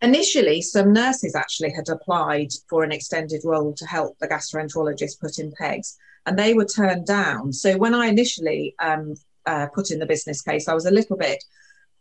initially, 0.00 0.62
some 0.62 0.92
nurses 0.92 1.34
actually 1.34 1.72
had 1.72 1.88
applied 1.88 2.48
for 2.68 2.82
an 2.82 2.92
extended 2.92 3.42
role 3.44 3.74
to 3.74 3.86
help 3.86 4.18
the 4.18 4.28
gastroenterologist 4.28 5.20
put 5.20 5.38
in 5.38 5.52
pegs, 5.52 5.98
and 6.24 6.38
they 6.38 6.54
were 6.54 6.64
turned 6.64 7.06
down. 7.06 7.52
So 7.52 7.76
when 7.76 7.94
I 7.94 8.06
initially 8.06 8.74
um, 8.82 9.14
uh, 9.46 9.66
put 9.74 9.90
in 9.90 9.98
the 9.98 10.06
business 10.06 10.42
case, 10.42 10.68
I 10.68 10.74
was 10.74 10.86
a 10.86 10.90
little 10.90 11.16
bit 11.16 11.42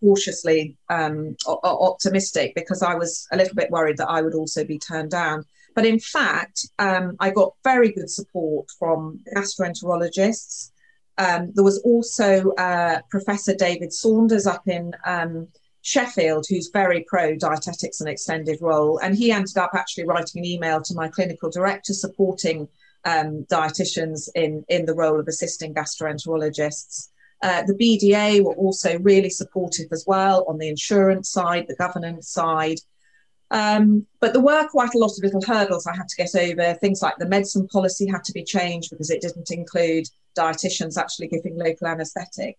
cautiously 0.01 0.77
um, 0.89 1.35
optimistic 1.45 2.53
because 2.55 2.81
I 2.81 2.95
was 2.95 3.27
a 3.31 3.37
little 3.37 3.55
bit 3.55 3.71
worried 3.71 3.97
that 3.97 4.09
I 4.09 4.21
would 4.21 4.35
also 4.35 4.63
be 4.63 4.79
turned 4.79 5.11
down. 5.11 5.45
But 5.75 5.85
in 5.85 5.99
fact, 5.99 6.67
um, 6.79 7.15
I 7.19 7.29
got 7.29 7.53
very 7.63 7.91
good 7.91 8.09
support 8.09 8.67
from 8.77 9.19
gastroenterologists. 9.35 10.71
Um, 11.17 11.51
there 11.53 11.63
was 11.63 11.79
also 11.79 12.51
uh, 12.51 12.99
Professor 13.09 13.53
David 13.53 13.93
Sanders 13.93 14.47
up 14.47 14.67
in 14.67 14.93
um, 15.05 15.47
Sheffield, 15.81 16.45
who's 16.49 16.69
very 16.71 17.05
pro 17.07 17.35
dietetics 17.35 17.99
and 17.99 18.09
extended 18.09 18.59
role. 18.61 18.99
And 18.99 19.15
he 19.15 19.31
ended 19.31 19.57
up 19.57 19.71
actually 19.73 20.05
writing 20.05 20.39
an 20.39 20.45
email 20.45 20.81
to 20.81 20.93
my 20.93 21.07
clinical 21.07 21.49
director 21.49 21.93
supporting 21.93 22.67
um, 23.05 23.45
dietitians 23.51 24.29
in, 24.35 24.65
in 24.69 24.85
the 24.85 24.93
role 24.93 25.19
of 25.19 25.27
assisting 25.27 25.73
gastroenterologists. 25.73 27.09
Uh, 27.41 27.63
the 27.63 27.73
BDA 27.73 28.43
were 28.43 28.55
also 28.55 28.99
really 28.99 29.29
supportive 29.29 29.87
as 29.91 30.03
well 30.05 30.45
on 30.47 30.57
the 30.57 30.67
insurance 30.67 31.29
side, 31.29 31.65
the 31.67 31.75
governance 31.75 32.29
side. 32.29 32.79
Um, 33.51 34.05
but 34.19 34.33
there 34.33 34.41
were 34.41 34.67
quite 34.67 34.93
a 34.93 34.97
lot 34.97 35.11
of 35.17 35.23
little 35.23 35.41
hurdles 35.41 35.87
I 35.87 35.95
had 35.95 36.07
to 36.07 36.15
get 36.17 36.35
over. 36.35 36.73
Things 36.75 37.01
like 37.01 37.17
the 37.17 37.27
medicine 37.27 37.67
policy 37.67 38.07
had 38.07 38.23
to 38.25 38.33
be 38.33 38.43
changed 38.43 38.91
because 38.91 39.09
it 39.09 39.21
didn't 39.21 39.51
include 39.51 40.05
dietitians 40.37 40.97
actually 40.97 41.27
giving 41.29 41.57
local 41.57 41.87
anaesthetic. 41.87 42.57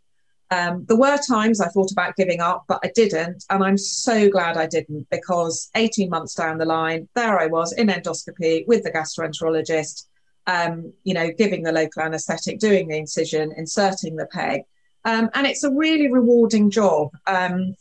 Um, 0.53 0.85
there 0.89 0.97
were 0.97 1.17
times 1.17 1.61
I 1.61 1.69
thought 1.69 1.93
about 1.93 2.17
giving 2.17 2.41
up, 2.41 2.65
but 2.67 2.81
I 2.83 2.91
didn't. 2.95 3.45
And 3.51 3.63
I'm 3.63 3.79
so 3.79 4.29
glad 4.29 4.57
I 4.57 4.67
didn't 4.67 5.09
because 5.09 5.71
18 5.77 6.11
months 6.11 6.35
down 6.35 6.59
the 6.59 6.65
line, 6.65 7.09
there 7.15 7.39
I 7.39 7.47
was 7.47 7.73
in 7.73 7.87
endoscopy 7.87 8.67
with 8.67 8.83
the 8.83 8.91
gastroenterologist, 8.91 10.07
um, 10.47 10.93
you 11.05 11.15
know, 11.15 11.31
giving 11.37 11.63
the 11.63 11.73
local 11.73 12.03
anaesthetic, 12.03 12.59
doing 12.59 12.89
the 12.89 12.97
incision, 12.97 13.53
inserting 13.57 14.17
the 14.17 14.27
peg. 14.27 14.63
Um, 15.05 15.31
and 15.35 15.47
it's 15.47 15.65
a 15.65 15.71
really 15.71 16.11
rewarding 16.11 16.71
job. 16.71 17.11
Um, 17.27 17.77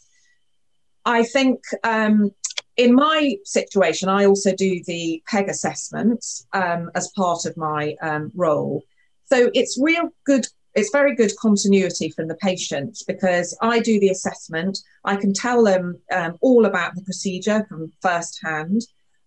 I 1.06 1.24
think 1.24 1.62
um, 1.84 2.32
in 2.78 2.94
my 2.94 3.36
situation, 3.44 4.10
I 4.10 4.26
also 4.26 4.54
do 4.56 4.82
the 4.86 5.22
PEG 5.28 5.50
assessments 5.50 6.46
um, 6.54 6.92
as 6.96 7.12
part 7.16 7.46
of 7.46 7.58
my 7.58 7.96
um, 8.02 8.32
role. 8.36 8.84
So 9.26 9.50
it's 9.54 9.80
real 9.82 10.10
good. 10.26 10.46
It's 10.76 10.92
very 10.92 11.16
good 11.16 11.32
continuity 11.42 12.10
from 12.10 12.28
the 12.28 12.36
patients 12.36 13.04
because 13.04 13.58
I 13.62 13.80
do 13.80 14.00
the 14.00 14.10
assessment. 14.10 14.80
I 15.04 15.16
can 15.16 15.34
tell 15.34 15.64
them 15.64 16.00
all 16.42 16.66
about 16.66 16.96
the 16.96 17.02
procedure 17.02 17.66
from 17.68 17.92
first 18.02 18.40
hand. 18.44 18.82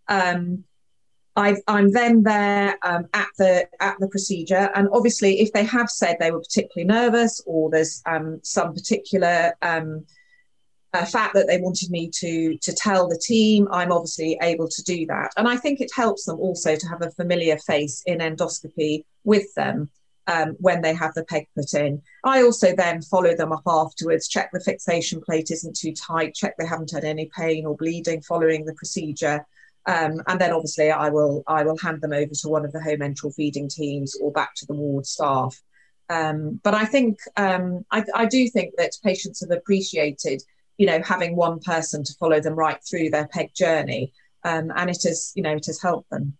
Um, 0.09 0.65
i 1.37 1.57
am 1.69 1.91
then 1.93 2.23
there 2.23 2.79
um, 2.83 3.07
at 3.15 3.29
the 3.39 3.67
at 3.81 3.99
the 4.01 4.09
procedure, 4.09 4.71
and 4.75 4.89
obviously, 4.93 5.41
if 5.41 5.53
they 5.53 5.65
have 5.65 5.89
said 5.89 6.17
they 6.19 6.31
were 6.31 6.41
particularly 6.41 6.87
nervous 6.87 7.41
or 7.47 7.71
there's 7.71 8.03
um, 8.07 8.41
some 8.43 8.75
particular 8.75 9.55
um, 9.63 10.05
fact 11.11 11.33
that 11.35 11.47
they 11.47 11.59
wanted 11.59 11.91
me 11.91 12.11
to 12.11 12.59
to 12.59 12.73
tell 12.75 13.09
the 13.09 13.19
team, 13.19 13.67
I'm 13.71 13.93
obviously 13.93 14.39
able 14.43 14.69
to 14.69 14.83
do 14.83 15.07
that, 15.07 15.33
and 15.37 15.49
I 15.49 15.57
think 15.57 15.81
it 15.81 15.91
helps 15.95 16.25
them 16.25 16.39
also 16.39 16.77
to 16.77 16.89
have 16.89 17.03
a 17.03 17.11
familiar 17.13 17.57
face 17.59 18.03
in 18.07 18.19
endoscopy 18.19 19.05
with 19.25 19.53
them. 19.55 19.91
Um, 20.29 20.55
when 20.61 20.83
they 20.83 20.95
have 20.95 21.15
the 21.15 21.25
peg 21.25 21.49
put 21.57 21.75
in. 21.75 22.01
I 22.23 22.43
also 22.43 22.77
then 22.77 23.03
follow 23.03 23.35
them 23.35 23.51
up 23.51 23.65
afterwards, 23.67 24.29
check 24.29 24.51
the 24.53 24.61
fixation 24.61 25.21
plate 25.21 25.51
isn't 25.51 25.77
too 25.77 25.93
tight, 25.93 26.37
check 26.37 26.55
they 26.57 26.65
haven't 26.65 26.93
had 26.93 27.03
any 27.03 27.29
pain 27.37 27.67
or 27.67 27.77
bleeding 27.77 28.23
following 28.23 28.65
the 28.65 28.75
procedure, 28.75 29.45
um, 29.87 30.23
and 30.29 30.41
then 30.41 30.53
obviously 30.53 30.91
I 30.91 31.09
will 31.09 31.43
I 31.47 31.65
will 31.65 31.79
hand 31.79 32.01
them 32.01 32.13
over 32.13 32.33
to 32.33 32.49
one 32.49 32.65
of 32.65 32.73
the 32.73 32.83
home 32.83 33.01
enteral 33.01 33.35
feeding 33.35 33.69
teams 33.69 34.17
or 34.21 34.31
back 34.31 34.55
to 34.57 34.67
the 34.67 34.75
ward 34.75 35.07
staff. 35.07 35.61
Um, 36.09 36.61
but 36.63 36.75
I 36.75 36.85
think 36.85 37.19
um, 37.37 37.85
I, 37.91 38.05
I, 38.15 38.27
do 38.27 38.47
think 38.49 38.75
that 38.77 38.91
patients 39.03 39.41
have 39.41 39.51
appreciated, 39.51 40.43
you 40.77 40.87
know, 40.87 41.01
having 41.03 41.37
one 41.37 41.59
person 41.61 42.05
to 42.05 42.15
follow 42.15 42.39
them 42.39 42.55
right 42.55 42.79
through 42.89 43.11
their 43.11 43.29
PEG 43.29 43.55
journey, 43.55 44.13
um, 44.45 44.71
and 44.77 44.91
it 44.91 45.03
has, 45.05 45.33
you 45.35 45.43
know, 45.43 45.55
it 45.55 45.67
has 45.67 45.81
helped 45.81 46.11
them. 46.11 46.37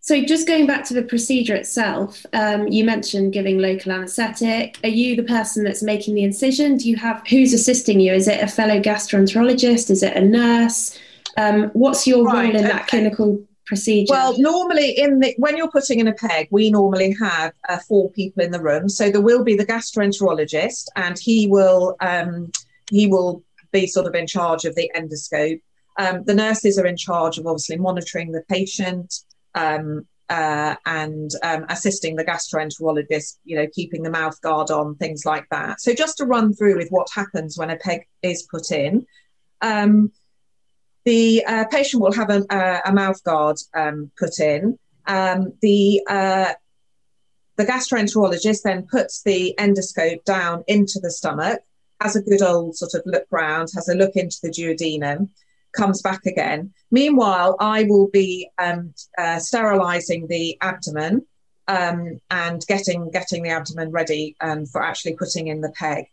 So, 0.00 0.22
just 0.24 0.48
going 0.48 0.66
back 0.66 0.84
to 0.86 0.94
the 0.94 1.02
procedure 1.02 1.54
itself, 1.54 2.26
um, 2.32 2.66
you 2.66 2.84
mentioned 2.84 3.32
giving 3.32 3.58
local 3.58 3.92
anaesthetic. 3.92 4.78
Are 4.82 4.88
you 4.88 5.14
the 5.14 5.22
person 5.22 5.62
that's 5.62 5.82
making 5.82 6.14
the 6.14 6.24
incision? 6.24 6.76
Do 6.76 6.90
you 6.90 6.96
have 6.96 7.22
who's 7.28 7.54
assisting 7.54 8.00
you? 8.00 8.12
Is 8.12 8.26
it 8.26 8.42
a 8.42 8.48
fellow 8.48 8.80
gastroenterologist? 8.80 9.88
Is 9.88 10.02
it 10.02 10.16
a 10.16 10.20
nurse? 10.20 10.98
Um, 11.36 11.70
what's 11.72 12.06
your 12.06 12.24
right, 12.24 12.46
role 12.46 12.50
in 12.50 12.56
okay. 12.56 12.68
that 12.68 12.86
clinical 12.86 13.42
procedure? 13.66 14.12
Well, 14.12 14.34
normally 14.38 14.90
in 14.98 15.20
the 15.20 15.34
when 15.38 15.56
you're 15.56 15.70
putting 15.70 16.00
in 16.00 16.08
a 16.08 16.12
peg, 16.12 16.48
we 16.50 16.70
normally 16.70 17.16
have 17.20 17.52
uh, 17.68 17.78
four 17.88 18.10
people 18.10 18.42
in 18.42 18.50
the 18.50 18.60
room. 18.60 18.88
So 18.88 19.10
there 19.10 19.20
will 19.20 19.44
be 19.44 19.56
the 19.56 19.66
gastroenterologist, 19.66 20.86
and 20.96 21.18
he 21.18 21.46
will 21.46 21.96
um, 22.00 22.50
he 22.90 23.06
will 23.06 23.42
be 23.72 23.86
sort 23.86 24.06
of 24.06 24.14
in 24.14 24.26
charge 24.26 24.64
of 24.64 24.74
the 24.74 24.90
endoscope. 24.96 25.60
Um, 25.98 26.24
the 26.24 26.34
nurses 26.34 26.78
are 26.78 26.86
in 26.86 26.96
charge 26.96 27.38
of 27.38 27.46
obviously 27.46 27.76
monitoring 27.76 28.32
the 28.32 28.42
patient. 28.48 29.14
Um, 29.54 30.06
uh, 30.30 30.74
and 30.86 31.30
um, 31.42 31.66
assisting 31.68 32.16
the 32.16 32.24
gastroenterologist, 32.24 33.36
you 33.44 33.56
know, 33.56 33.66
keeping 33.72 34.02
the 34.02 34.10
mouth 34.10 34.40
guard 34.40 34.70
on, 34.70 34.96
things 34.96 35.26
like 35.26 35.46
that. 35.50 35.80
So 35.80 35.92
just 35.94 36.16
to 36.16 36.24
run 36.24 36.54
through 36.54 36.76
with 36.76 36.88
what 36.88 37.08
happens 37.14 37.58
when 37.58 37.70
a 37.70 37.76
peg 37.76 38.06
is 38.22 38.48
put 38.50 38.70
in. 38.70 39.06
Um, 39.60 40.12
the 41.04 41.44
uh, 41.46 41.64
patient 41.70 42.02
will 42.02 42.12
have 42.12 42.30
a, 42.30 42.44
a, 42.50 42.80
a 42.86 42.92
mouth 42.92 43.22
guard 43.24 43.56
um, 43.74 44.10
put 44.18 44.38
in. 44.40 44.78
Um, 45.06 45.52
the 45.60 46.02
uh, 46.08 46.54
the 47.56 47.64
gastroenterologist 47.64 48.62
then 48.62 48.86
puts 48.90 49.22
the 49.22 49.54
endoscope 49.58 50.24
down 50.24 50.64
into 50.66 50.98
the 51.00 51.10
stomach, 51.10 51.60
has 52.00 52.16
a 52.16 52.22
good 52.22 52.42
old 52.42 52.76
sort 52.76 52.94
of 52.94 53.02
look 53.06 53.26
round, 53.30 53.68
has 53.74 53.88
a 53.88 53.94
look 53.94 54.16
into 54.16 54.38
the 54.42 54.50
duodenum, 54.50 55.28
comes 55.72 56.02
back 56.02 56.26
again. 56.26 56.72
Meanwhile, 56.90 57.56
I 57.60 57.84
will 57.84 58.08
be 58.08 58.50
um, 58.58 58.94
uh, 59.18 59.38
sterilizing 59.38 60.26
the 60.26 60.56
abdomen 60.60 61.26
um, 61.68 62.20
and 62.30 62.64
getting 62.66 63.10
getting 63.10 63.42
the 63.42 63.50
abdomen 63.50 63.90
ready 63.90 64.36
um, 64.40 64.66
for 64.66 64.82
actually 64.82 65.16
putting 65.16 65.48
in 65.48 65.60
the 65.60 65.72
peg. 65.72 66.06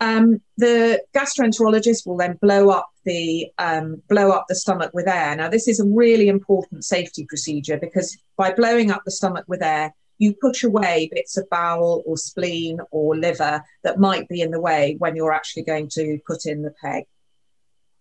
Um, 0.00 0.40
the 0.56 1.02
gastroenterologist 1.14 2.06
will 2.06 2.16
then 2.16 2.38
blow 2.40 2.70
up 2.70 2.88
the 3.04 3.50
um, 3.58 4.02
blow 4.08 4.30
up 4.30 4.44
the 4.48 4.54
stomach 4.54 4.92
with 4.94 5.08
air. 5.08 5.34
Now, 5.34 5.48
this 5.48 5.66
is 5.66 5.80
a 5.80 5.86
really 5.86 6.28
important 6.28 6.84
safety 6.84 7.24
procedure 7.26 7.78
because 7.78 8.16
by 8.36 8.52
blowing 8.52 8.90
up 8.90 9.02
the 9.04 9.10
stomach 9.10 9.44
with 9.48 9.62
air, 9.62 9.92
you 10.18 10.34
push 10.40 10.62
away 10.62 11.08
bits 11.12 11.36
of 11.36 11.48
bowel 11.50 12.02
or 12.06 12.16
spleen 12.16 12.78
or 12.90 13.16
liver 13.16 13.62
that 13.82 13.98
might 13.98 14.28
be 14.28 14.40
in 14.40 14.50
the 14.50 14.60
way 14.60 14.96
when 14.98 15.16
you're 15.16 15.32
actually 15.32 15.62
going 15.62 15.88
to 15.94 16.18
put 16.26 16.46
in 16.46 16.62
the 16.62 16.74
peg. 16.82 17.04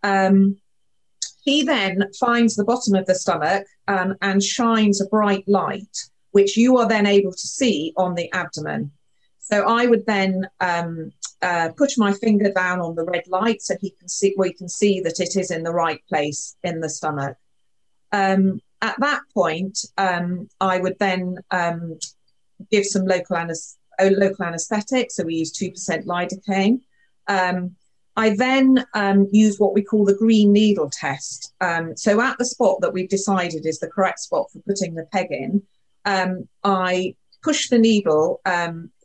Um, 0.03 0.57
he 1.43 1.63
then 1.63 2.11
finds 2.19 2.55
the 2.55 2.65
bottom 2.65 2.93
of 2.95 3.05
the 3.05 3.15
stomach 3.15 3.65
um, 3.87 4.15
and 4.21 4.43
shines 4.43 4.99
a 4.99 5.07
bright 5.07 5.47
light, 5.47 5.97
which 6.31 6.57
you 6.57 6.77
are 6.77 6.87
then 6.87 7.05
able 7.05 7.31
to 7.31 7.47
see 7.47 7.93
on 7.95 8.15
the 8.15 8.31
abdomen. 8.33 8.91
So 9.39 9.65
I 9.65 9.85
would 9.85 10.05
then 10.05 10.49
um, 10.59 11.13
uh, 11.41 11.69
push 11.77 11.97
my 11.97 12.11
finger 12.13 12.51
down 12.51 12.79
on 12.79 12.95
the 12.95 13.05
red 13.05 13.27
light 13.27 13.61
so 13.61 13.75
he 13.79 13.91
can 13.91 14.09
see 14.09 14.33
we 14.37 14.53
can 14.53 14.67
see 14.67 14.99
that 15.01 15.19
it 15.19 15.35
is 15.35 15.51
in 15.51 15.63
the 15.63 15.71
right 15.71 16.01
place 16.09 16.55
in 16.63 16.79
the 16.79 16.89
stomach. 16.89 17.37
Um, 18.11 18.61
at 18.81 18.99
that 18.99 19.21
point, 19.33 19.79
um, 19.97 20.49
I 20.61 20.79
would 20.79 20.97
then 20.99 21.37
um, 21.51 21.99
give 22.71 22.85
some 22.85 23.05
local, 23.05 23.37
anes- 23.37 23.77
oh, 23.99 24.07
local 24.07 24.45
anesthetic. 24.45 25.11
So 25.11 25.23
we 25.23 25.35
use 25.35 25.51
2% 25.51 26.05
lidocaine. 26.05 26.81
Um, 27.27 27.75
I 28.15 28.35
then 28.35 28.85
um, 28.95 29.27
use 29.31 29.59
what 29.59 29.73
we 29.73 29.83
call 29.83 30.05
the 30.05 30.15
green 30.15 30.51
needle 30.51 30.89
test. 30.91 31.53
Um, 31.61 31.95
so 31.95 32.19
at 32.19 32.37
the 32.39 32.45
spot 32.45 32.81
that 32.81 32.93
we've 32.93 33.09
decided 33.09 33.65
is 33.65 33.79
the 33.79 33.89
correct 33.89 34.19
spot 34.19 34.49
for 34.51 34.59
putting 34.61 34.95
the 34.95 35.05
peg 35.11 35.27
in, 35.31 35.61
I 36.63 37.15
push 37.43 37.69
the 37.69 37.77
needle 37.77 38.41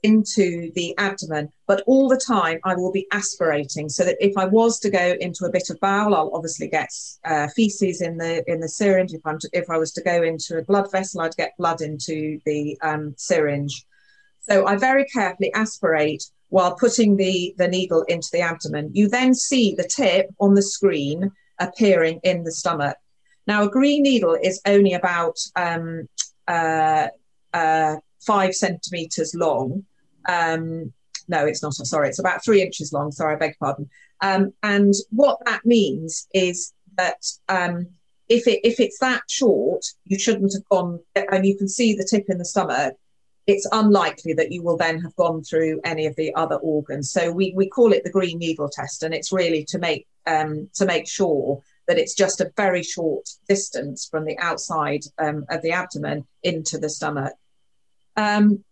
into 0.02 0.72
the 0.74 0.94
abdomen, 0.98 1.48
but 1.66 1.82
all 1.86 2.08
the 2.08 2.16
time 2.16 2.58
I 2.64 2.74
will 2.74 2.92
be 2.92 3.06
aspirating 3.12 3.88
so 3.88 4.04
that 4.04 4.16
if 4.20 4.36
I 4.36 4.46
was 4.46 4.78
to 4.80 4.90
go 4.90 5.14
into 5.20 5.44
a 5.44 5.50
bit 5.50 5.70
of 5.70 5.78
bowel, 5.80 6.14
I'll 6.14 6.34
obviously 6.34 6.68
get 6.68 6.90
uh, 7.24 7.48
feces 7.54 8.00
in 8.00 8.16
the 8.16 8.42
in 8.50 8.60
the 8.60 8.68
syringe. 8.68 9.12
If 9.12 9.24
I'm 9.24 9.38
to, 9.38 9.48
if 9.52 9.70
I 9.70 9.78
was 9.78 9.92
to 9.92 10.02
go 10.02 10.22
into 10.22 10.58
a 10.58 10.64
blood 10.64 10.90
vessel, 10.90 11.20
I'd 11.20 11.36
get 11.36 11.56
blood 11.58 11.80
into 11.80 12.40
the 12.44 12.78
um, 12.82 13.14
syringe. 13.16 13.84
So 14.40 14.66
I 14.66 14.76
very 14.76 15.04
carefully 15.04 15.52
aspirate 15.54 16.24
while 16.48 16.74
putting 16.74 17.16
the, 17.16 17.54
the 17.56 17.68
needle 17.68 18.02
into 18.08 18.28
the 18.32 18.40
abdomen. 18.40 18.90
You 18.92 19.08
then 19.08 19.34
see 19.34 19.74
the 19.74 19.88
tip 19.88 20.28
on 20.38 20.54
the 20.54 20.62
screen 20.62 21.30
appearing 21.58 22.20
in 22.24 22.44
the 22.44 22.52
stomach. 22.52 22.96
Now, 23.46 23.62
a 23.62 23.70
green 23.70 24.02
needle 24.02 24.36
is 24.40 24.60
only 24.66 24.92
about 24.92 25.36
um, 25.56 26.08
uh, 26.46 27.08
uh, 27.54 27.96
five 28.20 28.54
centimeters 28.54 29.34
long. 29.34 29.84
Um, 30.28 30.92
no, 31.28 31.46
it's 31.46 31.62
not. 31.62 31.74
Sorry, 31.74 32.08
it's 32.08 32.18
about 32.18 32.44
three 32.44 32.62
inches 32.62 32.92
long. 32.92 33.12
Sorry, 33.12 33.34
I 33.34 33.38
beg 33.38 33.56
your 33.60 33.68
pardon. 33.68 33.90
Um, 34.20 34.52
and 34.62 34.94
what 35.10 35.38
that 35.46 35.64
means 35.64 36.28
is 36.34 36.72
that 36.96 37.24
um, 37.48 37.86
if 38.28 38.46
it 38.46 38.60
if 38.64 38.80
it's 38.80 38.98
that 38.98 39.22
short, 39.28 39.84
you 40.04 40.18
shouldn't 40.18 40.52
have 40.52 40.68
gone. 40.68 41.00
And 41.14 41.46
you 41.46 41.56
can 41.56 41.68
see 41.68 41.94
the 41.94 42.06
tip 42.08 42.26
in 42.28 42.38
the 42.38 42.44
stomach. 42.44 42.94
It's 43.46 43.66
unlikely 43.72 44.34
that 44.34 44.52
you 44.52 44.62
will 44.62 44.76
then 44.76 45.00
have 45.00 45.16
gone 45.16 45.42
through 45.42 45.80
any 45.84 46.06
of 46.06 46.14
the 46.16 46.32
other 46.34 46.56
organs. 46.56 47.10
So 47.10 47.32
we 47.32 47.52
we 47.56 47.68
call 47.68 47.92
it 47.92 48.04
the 48.04 48.10
green 48.10 48.38
needle 48.38 48.68
test, 48.68 49.02
and 49.02 49.14
it's 49.14 49.32
really 49.32 49.64
to 49.66 49.78
make 49.78 50.06
um, 50.26 50.68
to 50.74 50.86
make 50.86 51.08
sure 51.08 51.62
that 51.88 51.98
it's 51.98 52.14
just 52.14 52.40
a 52.40 52.52
very 52.56 52.82
short 52.82 53.28
distance 53.48 54.06
from 54.08 54.24
the 54.24 54.38
outside 54.38 55.02
um, 55.18 55.44
of 55.50 55.62
the 55.62 55.72
abdomen 55.72 56.26
into 56.42 56.78
the 56.78 56.88
stomach. 56.88 57.34
Um, 58.16 58.64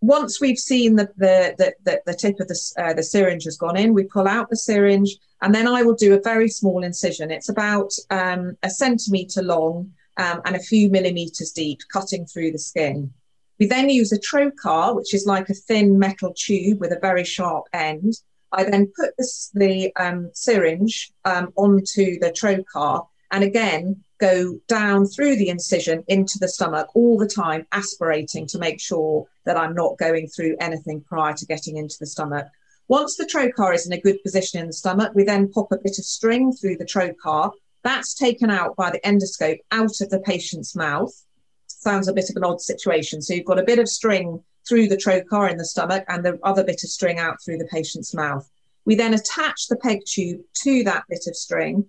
once 0.00 0.40
we've 0.40 0.58
seen 0.58 0.96
the, 0.96 1.08
the, 1.16 1.74
the, 1.84 2.02
the 2.06 2.14
tip 2.14 2.40
of 2.40 2.48
the, 2.48 2.58
uh, 2.78 2.94
the 2.94 3.02
syringe 3.02 3.44
has 3.44 3.56
gone 3.56 3.76
in, 3.76 3.92
we 3.92 4.04
pull 4.04 4.26
out 4.26 4.48
the 4.48 4.56
syringe 4.56 5.16
and 5.42 5.54
then 5.54 5.68
I 5.68 5.82
will 5.82 5.94
do 5.94 6.14
a 6.14 6.20
very 6.20 6.48
small 6.48 6.82
incision. 6.82 7.30
It's 7.30 7.48
about 7.48 7.92
um, 8.10 8.56
a 8.62 8.70
centimetre 8.70 9.42
long 9.42 9.92
um, 10.16 10.40
and 10.44 10.56
a 10.56 10.60
few 10.60 10.90
millimetres 10.90 11.52
deep, 11.52 11.80
cutting 11.92 12.26
through 12.26 12.52
the 12.52 12.58
skin. 12.58 13.12
We 13.58 13.66
then 13.66 13.90
use 13.90 14.12
a 14.12 14.18
trocar, 14.18 14.96
which 14.96 15.12
is 15.12 15.26
like 15.26 15.50
a 15.50 15.54
thin 15.54 15.98
metal 15.98 16.32
tube 16.34 16.80
with 16.80 16.92
a 16.92 16.98
very 17.00 17.24
sharp 17.24 17.66
end. 17.74 18.14
I 18.52 18.64
then 18.64 18.90
put 18.96 19.16
this, 19.18 19.50
the 19.54 19.92
um, 19.96 20.30
syringe 20.32 21.12
um, 21.26 21.52
onto 21.56 22.18
the 22.18 22.32
trocar 22.32 23.06
and 23.30 23.44
again 23.44 24.02
go 24.20 24.60
down 24.68 25.06
through 25.06 25.36
the 25.36 25.48
incision 25.48 26.04
into 26.08 26.38
the 26.38 26.48
stomach 26.48 26.88
all 26.94 27.18
the 27.18 27.26
time, 27.26 27.66
aspirating 27.72 28.46
to 28.48 28.58
make 28.58 28.80
sure 28.80 29.26
that 29.44 29.56
I'm 29.56 29.74
not 29.74 29.98
going 29.98 30.28
through 30.28 30.56
anything 30.60 31.00
prior 31.00 31.34
to 31.34 31.46
getting 31.46 31.76
into 31.76 31.96
the 31.98 32.06
stomach. 32.06 32.46
Once 32.88 33.16
the 33.16 33.24
trocar 33.24 33.74
is 33.74 33.86
in 33.86 33.92
a 33.92 34.00
good 34.00 34.22
position 34.22 34.60
in 34.60 34.66
the 34.66 34.72
stomach, 34.72 35.12
we 35.14 35.24
then 35.24 35.50
pop 35.50 35.72
a 35.72 35.78
bit 35.78 35.98
of 35.98 36.04
string 36.04 36.52
through 36.52 36.76
the 36.76 36.84
trocar. 36.84 37.50
That's 37.82 38.14
taken 38.14 38.50
out 38.50 38.76
by 38.76 38.90
the 38.90 39.00
endoscope 39.00 39.60
out 39.70 40.00
of 40.00 40.10
the 40.10 40.20
patient's 40.20 40.76
mouth. 40.76 41.12
Sounds 41.66 42.08
a 42.08 42.12
bit 42.12 42.28
of 42.28 42.36
an 42.36 42.44
odd 42.44 42.60
situation. 42.60 43.22
So 43.22 43.32
you've 43.32 43.46
got 43.46 43.58
a 43.58 43.64
bit 43.64 43.78
of 43.78 43.88
string 43.88 44.42
through 44.68 44.88
the 44.88 44.96
trocar 44.96 45.50
in 45.50 45.56
the 45.56 45.64
stomach 45.64 46.04
and 46.08 46.24
the 46.24 46.38
other 46.42 46.62
bit 46.62 46.84
of 46.84 46.90
string 46.90 47.18
out 47.18 47.36
through 47.42 47.58
the 47.58 47.68
patient's 47.72 48.12
mouth. 48.12 48.48
We 48.84 48.96
then 48.96 49.14
attach 49.14 49.68
the 49.68 49.76
peg 49.76 50.00
tube 50.04 50.40
to 50.62 50.84
that 50.84 51.04
bit 51.08 51.24
of 51.26 51.36
string 51.36 51.88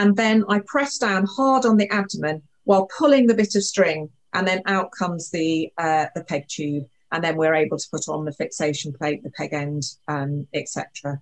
and 0.00 0.16
then 0.16 0.44
I 0.48 0.60
press 0.60 0.96
down 0.96 1.26
hard 1.26 1.66
on 1.66 1.76
the 1.76 1.90
abdomen 1.90 2.42
while 2.64 2.88
pulling 2.96 3.26
the 3.26 3.34
bit 3.34 3.54
of 3.54 3.62
string, 3.62 4.08
and 4.32 4.48
then 4.48 4.62
out 4.64 4.90
comes 4.92 5.30
the 5.30 5.70
uh, 5.76 6.06
the 6.14 6.24
peg 6.24 6.48
tube, 6.48 6.86
and 7.12 7.22
then 7.22 7.36
we're 7.36 7.54
able 7.54 7.76
to 7.76 7.86
put 7.90 8.08
on 8.08 8.24
the 8.24 8.32
fixation 8.32 8.94
plate, 8.94 9.22
the 9.22 9.30
peg 9.30 9.52
end, 9.52 9.82
um, 10.08 10.46
etc. 10.54 11.20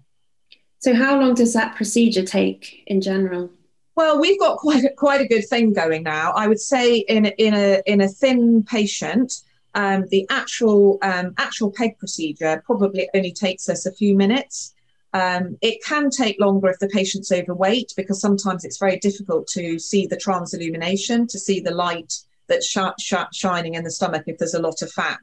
So, 0.78 0.94
how 0.94 1.18
long 1.20 1.34
does 1.34 1.52
that 1.54 1.74
procedure 1.74 2.24
take 2.24 2.84
in 2.86 3.00
general? 3.00 3.50
Well, 3.96 4.20
we've 4.20 4.38
got 4.38 4.58
quite 4.58 4.84
a, 4.84 4.90
quite 4.90 5.20
a 5.20 5.26
good 5.26 5.48
thing 5.48 5.72
going 5.72 6.04
now. 6.04 6.30
I 6.36 6.46
would 6.46 6.60
say 6.60 6.98
in 6.98 7.26
a, 7.26 7.30
in 7.30 7.54
a 7.54 7.82
in 7.84 8.00
a 8.00 8.08
thin 8.08 8.62
patient, 8.62 9.42
um, 9.74 10.04
the 10.10 10.24
actual 10.30 10.98
um, 11.02 11.34
actual 11.36 11.72
peg 11.72 11.98
procedure 11.98 12.62
probably 12.64 13.08
only 13.12 13.32
takes 13.32 13.68
us 13.68 13.86
a 13.86 13.92
few 13.92 14.14
minutes. 14.14 14.72
Um, 15.14 15.56
it 15.62 15.82
can 15.84 16.10
take 16.10 16.38
longer 16.38 16.68
if 16.68 16.78
the 16.78 16.88
patient's 16.88 17.32
overweight 17.32 17.94
because 17.96 18.20
sometimes 18.20 18.64
it's 18.64 18.78
very 18.78 18.98
difficult 18.98 19.46
to 19.48 19.78
see 19.78 20.06
the 20.06 20.16
transillumination, 20.16 21.28
to 21.28 21.38
see 21.38 21.60
the 21.60 21.70
light 21.70 22.12
that's 22.46 22.66
sh- 22.66 22.78
sh- 22.98 23.14
shining 23.32 23.74
in 23.74 23.84
the 23.84 23.90
stomach 23.90 24.24
if 24.26 24.38
there's 24.38 24.54
a 24.54 24.62
lot 24.62 24.82
of 24.82 24.92
fat 24.92 25.20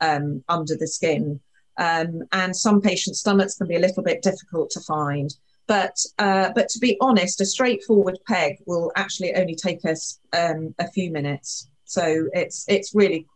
um, 0.00 0.42
under 0.48 0.76
the 0.76 0.88
skin. 0.88 1.40
Um, 1.76 2.22
and 2.32 2.56
some 2.56 2.80
patients' 2.80 3.20
stomachs 3.20 3.56
can 3.56 3.68
be 3.68 3.76
a 3.76 3.80
little 3.80 4.02
bit 4.02 4.22
difficult 4.22 4.70
to 4.70 4.80
find. 4.80 5.32
But 5.68 5.96
uh, 6.18 6.50
but 6.54 6.68
to 6.70 6.78
be 6.78 6.96
honest, 7.00 7.40
a 7.40 7.46
straightforward 7.46 8.18
peg 8.26 8.56
will 8.66 8.90
actually 8.96 9.34
only 9.34 9.54
take 9.54 9.84
us 9.84 10.18
um, 10.32 10.74
a 10.78 10.88
few 10.88 11.10
minutes. 11.10 11.68
So 11.84 12.28
it's 12.32 12.64
it's 12.68 12.94
really 12.94 13.26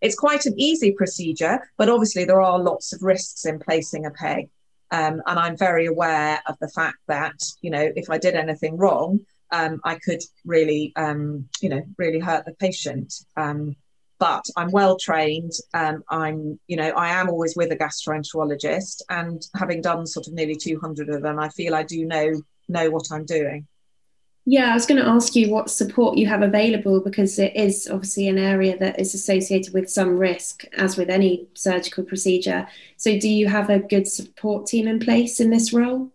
it's 0.00 0.16
quite 0.16 0.46
an 0.46 0.54
easy 0.58 0.92
procedure, 0.92 1.70
but 1.78 1.88
obviously 1.88 2.24
there 2.24 2.42
are 2.42 2.58
lots 2.58 2.92
of 2.92 3.02
risks 3.02 3.46
in 3.46 3.60
placing 3.60 4.04
a 4.04 4.10
peg. 4.10 4.50
Um, 4.90 5.22
and 5.26 5.38
I'm 5.38 5.56
very 5.56 5.86
aware 5.86 6.40
of 6.46 6.56
the 6.60 6.68
fact 6.68 6.98
that, 7.08 7.38
you 7.60 7.70
know, 7.70 7.90
if 7.96 8.08
I 8.10 8.18
did 8.18 8.34
anything 8.34 8.76
wrong, 8.76 9.20
um, 9.50 9.80
I 9.84 9.96
could 9.96 10.22
really, 10.44 10.92
um, 10.96 11.48
you 11.60 11.68
know, 11.68 11.82
really 11.98 12.18
hurt 12.20 12.44
the 12.44 12.54
patient. 12.54 13.12
Um, 13.36 13.76
but 14.18 14.44
I'm 14.56 14.70
well 14.70 14.96
trained. 14.96 15.52
Um, 15.74 16.02
I'm, 16.08 16.58
you 16.66 16.76
know, 16.76 16.90
I 16.90 17.08
am 17.20 17.28
always 17.28 17.54
with 17.54 17.70
a 17.72 17.76
gastroenterologist, 17.76 19.02
and 19.10 19.42
having 19.54 19.82
done 19.82 20.06
sort 20.06 20.26
of 20.26 20.32
nearly 20.32 20.56
200 20.56 21.10
of 21.10 21.22
them, 21.22 21.38
I 21.38 21.50
feel 21.50 21.74
I 21.74 21.82
do 21.82 22.04
know 22.04 22.40
know 22.68 22.90
what 22.90 23.06
I'm 23.12 23.24
doing. 23.24 23.66
Yeah, 24.48 24.70
I 24.70 24.74
was 24.74 24.86
going 24.86 25.02
to 25.02 25.08
ask 25.08 25.34
you 25.34 25.50
what 25.50 25.70
support 25.70 26.16
you 26.16 26.28
have 26.28 26.40
available 26.40 27.00
because 27.00 27.36
it 27.40 27.56
is 27.56 27.88
obviously 27.90 28.28
an 28.28 28.38
area 28.38 28.78
that 28.78 29.00
is 29.00 29.12
associated 29.12 29.74
with 29.74 29.90
some 29.90 30.16
risk, 30.16 30.64
as 30.78 30.96
with 30.96 31.10
any 31.10 31.48
surgical 31.54 32.04
procedure. 32.04 32.68
So, 32.96 33.18
do 33.18 33.28
you 33.28 33.48
have 33.48 33.70
a 33.70 33.80
good 33.80 34.06
support 34.06 34.66
team 34.66 34.86
in 34.86 35.00
place 35.00 35.40
in 35.40 35.50
this 35.50 35.72
role? 35.72 36.12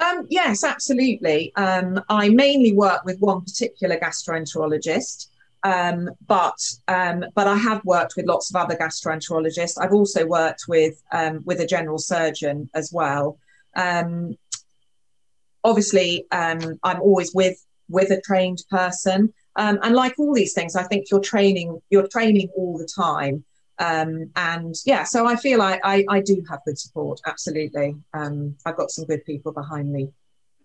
Um, 0.00 0.26
yes, 0.30 0.64
absolutely. 0.64 1.54
Um, 1.54 2.02
I 2.08 2.30
mainly 2.30 2.72
work 2.72 3.04
with 3.04 3.20
one 3.20 3.42
particular 3.42 3.96
gastroenterologist, 3.98 5.28
um, 5.62 6.10
but 6.26 6.58
um, 6.88 7.24
but 7.36 7.46
I 7.46 7.56
have 7.56 7.84
worked 7.84 8.14
with 8.16 8.26
lots 8.26 8.50
of 8.50 8.56
other 8.56 8.74
gastroenterologists. 8.74 9.80
I've 9.80 9.92
also 9.92 10.26
worked 10.26 10.64
with 10.66 11.00
um, 11.12 11.42
with 11.44 11.60
a 11.60 11.66
general 11.66 11.98
surgeon 11.98 12.68
as 12.74 12.92
well. 12.92 13.38
Um, 13.76 14.36
obviously 15.64 16.26
um, 16.32 16.78
I'm 16.82 17.00
always 17.00 17.34
with 17.34 17.64
with 17.88 18.10
a 18.10 18.20
trained 18.20 18.62
person. 18.70 19.32
Um, 19.56 19.78
and 19.82 19.94
like 19.94 20.18
all 20.18 20.32
these 20.32 20.54
things, 20.54 20.76
I 20.76 20.84
think 20.84 21.10
you're 21.10 21.20
training 21.20 21.80
you're 21.90 22.08
training 22.08 22.48
all 22.56 22.78
the 22.78 22.88
time. 22.88 23.44
Um, 23.78 24.30
and 24.36 24.74
yeah, 24.84 25.04
so 25.04 25.26
I 25.26 25.36
feel 25.36 25.62
I, 25.62 25.80
I, 25.82 26.04
I 26.08 26.20
do 26.20 26.44
have 26.50 26.60
good 26.66 26.78
support. 26.78 27.20
Absolutely, 27.26 27.96
um, 28.12 28.56
I've 28.66 28.76
got 28.76 28.90
some 28.90 29.06
good 29.06 29.24
people 29.24 29.52
behind 29.52 29.90
me. 29.92 30.10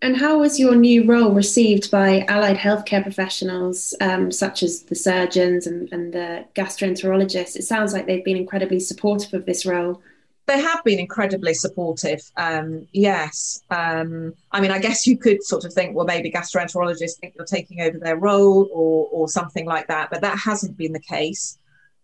And 0.02 0.18
how 0.18 0.38
was 0.38 0.60
your 0.60 0.74
new 0.74 1.06
role 1.06 1.32
received 1.32 1.90
by 1.90 2.26
allied 2.28 2.58
healthcare 2.58 3.02
professionals, 3.02 3.94
um, 4.02 4.30
such 4.30 4.62
as 4.62 4.82
the 4.82 4.94
surgeons 4.94 5.66
and, 5.66 5.90
and 5.90 6.12
the 6.12 6.44
gastroenterologists? 6.54 7.56
It 7.56 7.64
sounds 7.64 7.94
like 7.94 8.06
they've 8.06 8.24
been 8.24 8.36
incredibly 8.36 8.78
supportive 8.78 9.32
of 9.32 9.46
this 9.46 9.64
role 9.64 10.02
they 10.46 10.60
have 10.60 10.82
been 10.84 10.98
incredibly 10.98 11.54
supportive. 11.54 12.20
Um, 12.36 12.86
yes. 12.92 13.62
Um, 13.70 14.34
I 14.52 14.60
mean, 14.60 14.70
I 14.70 14.78
guess 14.78 15.06
you 15.06 15.18
could 15.18 15.42
sort 15.42 15.64
of 15.64 15.72
think, 15.72 15.96
well, 15.96 16.06
maybe 16.06 16.30
gastroenterologists 16.30 17.18
think 17.20 17.34
you're 17.36 17.44
taking 17.44 17.80
over 17.80 17.98
their 17.98 18.16
role 18.16 18.68
or, 18.72 19.08
or 19.10 19.28
something 19.28 19.66
like 19.66 19.88
that, 19.88 20.10
but 20.10 20.20
that 20.20 20.38
hasn't 20.38 20.76
been 20.76 20.92
the 20.92 21.00
case. 21.00 21.58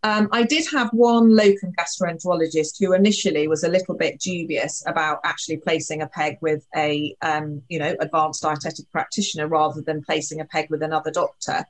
Um, 0.04 0.28
I 0.32 0.42
did 0.42 0.66
have 0.72 0.90
one 0.92 1.36
locum 1.36 1.72
gastroenterologist 1.78 2.80
who 2.80 2.92
initially 2.92 3.46
was 3.46 3.62
a 3.62 3.68
little 3.68 3.94
bit 3.94 4.18
dubious 4.18 4.82
about 4.88 5.20
actually 5.22 5.58
placing 5.58 6.02
a 6.02 6.08
peg 6.08 6.38
with 6.40 6.66
a, 6.74 7.14
um, 7.22 7.62
you 7.68 7.78
know, 7.78 7.94
advanced 8.00 8.42
dietetic 8.42 8.90
practitioner 8.90 9.46
rather 9.46 9.80
than 9.80 10.02
placing 10.02 10.40
a 10.40 10.44
peg 10.44 10.68
with 10.70 10.82
another 10.82 11.12
doctor. 11.12 11.64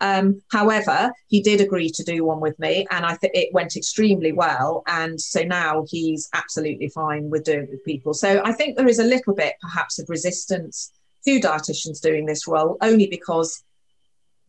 Um, 0.00 0.42
however, 0.50 1.10
he 1.28 1.40
did 1.40 1.60
agree 1.60 1.90
to 1.90 2.04
do 2.04 2.24
one 2.24 2.40
with 2.40 2.58
me, 2.58 2.86
and 2.90 3.06
I 3.06 3.14
think 3.14 3.34
it 3.34 3.52
went 3.52 3.76
extremely 3.76 4.32
well. 4.32 4.82
And 4.86 5.20
so 5.20 5.42
now 5.42 5.84
he's 5.88 6.28
absolutely 6.34 6.88
fine 6.88 7.30
with 7.30 7.44
doing 7.44 7.64
it 7.64 7.70
with 7.70 7.84
people. 7.84 8.14
So 8.14 8.42
I 8.44 8.52
think 8.52 8.76
there 8.76 8.88
is 8.88 8.98
a 8.98 9.04
little 9.04 9.34
bit, 9.34 9.54
perhaps, 9.60 9.98
of 9.98 10.08
resistance 10.08 10.92
to 11.24 11.40
dietitians 11.40 12.00
doing 12.00 12.26
this 12.26 12.46
role, 12.46 12.76
only 12.80 13.06
because 13.06 13.62